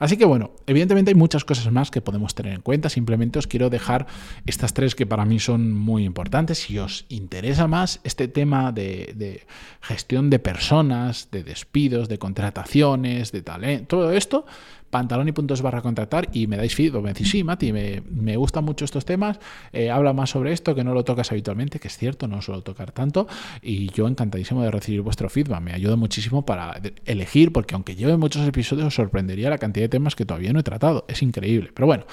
Así 0.00 0.16
que 0.16 0.24
bueno, 0.24 0.50
evidentemente 0.66 1.12
hay 1.12 1.14
muchas 1.14 1.44
cosas 1.44 1.70
más 1.70 1.92
que 1.92 2.00
podemos 2.00 2.34
tener 2.34 2.54
en 2.54 2.60
cuenta. 2.60 2.88
Simplemente 2.88 3.38
os 3.38 3.46
quiero 3.46 3.70
dejar 3.70 4.08
estas 4.46 4.74
tres 4.74 4.96
que 4.96 5.06
para 5.06 5.24
mí 5.24 5.38
son 5.38 5.72
muy 5.72 6.04
importantes. 6.04 6.58
Si 6.58 6.78
os 6.80 7.06
interesa 7.10 7.68
más 7.68 8.00
este 8.02 8.26
tema 8.26 8.72
de, 8.72 9.12
de 9.14 9.46
gestión 9.82 10.30
de 10.30 10.40
personas, 10.40 11.28
de 11.30 11.44
despidos, 11.44 12.08
de 12.08 12.18
contrataciones, 12.18 13.30
de 13.30 13.42
talento, 13.42 13.86
todo 13.86 14.12
esto, 14.12 14.46
pantaloni.es 14.90 15.62
barra 15.62 15.82
contratar 15.82 16.28
y 16.32 16.46
me 16.46 16.56
dais 16.56 16.74
feedback, 16.74 17.02
me 17.02 17.12
decís, 17.12 17.30
sí, 17.30 17.44
Mati, 17.44 17.72
me, 17.72 18.02
me 18.10 18.36
gustan 18.36 18.64
mucho 18.64 18.84
estos 18.84 19.04
temas, 19.04 19.38
eh, 19.72 19.90
habla 19.90 20.12
más 20.12 20.30
sobre 20.30 20.52
esto 20.52 20.74
que 20.74 20.84
no 20.84 20.92
lo 20.94 21.04
tocas 21.04 21.30
habitualmente, 21.30 21.78
que 21.78 21.88
es 21.88 21.96
cierto, 21.96 22.26
no 22.28 22.42
suelo 22.42 22.62
tocar 22.62 22.92
tanto, 22.92 23.26
y 23.62 23.90
yo 23.92 24.08
encantadísimo 24.08 24.62
de 24.62 24.70
recibir 24.70 25.02
vuestro 25.02 25.30
feedback, 25.30 25.60
me 25.60 25.72
ayuda 25.72 25.96
muchísimo 25.96 26.44
para 26.44 26.80
elegir, 27.04 27.52
porque 27.52 27.74
aunque 27.74 27.94
lleve 27.94 28.16
muchos 28.16 28.46
episodios, 28.46 28.88
os 28.88 28.94
sorprendería 28.94 29.50
la 29.50 29.58
cantidad 29.58 29.84
de 29.84 29.88
temas 29.88 30.16
que 30.16 30.24
todavía 30.24 30.52
no 30.52 30.60
he 30.60 30.64
tratado, 30.64 31.04
es 31.08 31.22
increíble, 31.22 31.70
pero 31.74 31.86
bueno. 31.86 32.04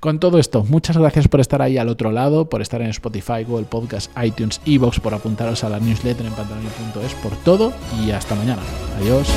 Con 0.00 0.18
todo 0.18 0.40
esto, 0.40 0.64
muchas 0.64 0.96
gracias 0.96 1.28
por 1.28 1.38
estar 1.38 1.62
ahí 1.62 1.78
al 1.78 1.88
otro 1.88 2.10
lado, 2.10 2.48
por 2.48 2.60
estar 2.60 2.82
en 2.82 2.88
Spotify, 2.88 3.44
Google 3.46 3.66
Podcast, 3.66 4.10
iTunes, 4.20 4.60
Evox, 4.66 4.98
por 4.98 5.14
apuntaros 5.14 5.62
a 5.62 5.68
la 5.68 5.78
newsletter 5.78 6.26
en 6.26 6.32
pantaloni.es, 6.32 7.14
por 7.22 7.36
todo 7.44 7.72
y 8.04 8.10
hasta 8.10 8.34
mañana. 8.34 8.62
Adiós. 8.98 9.28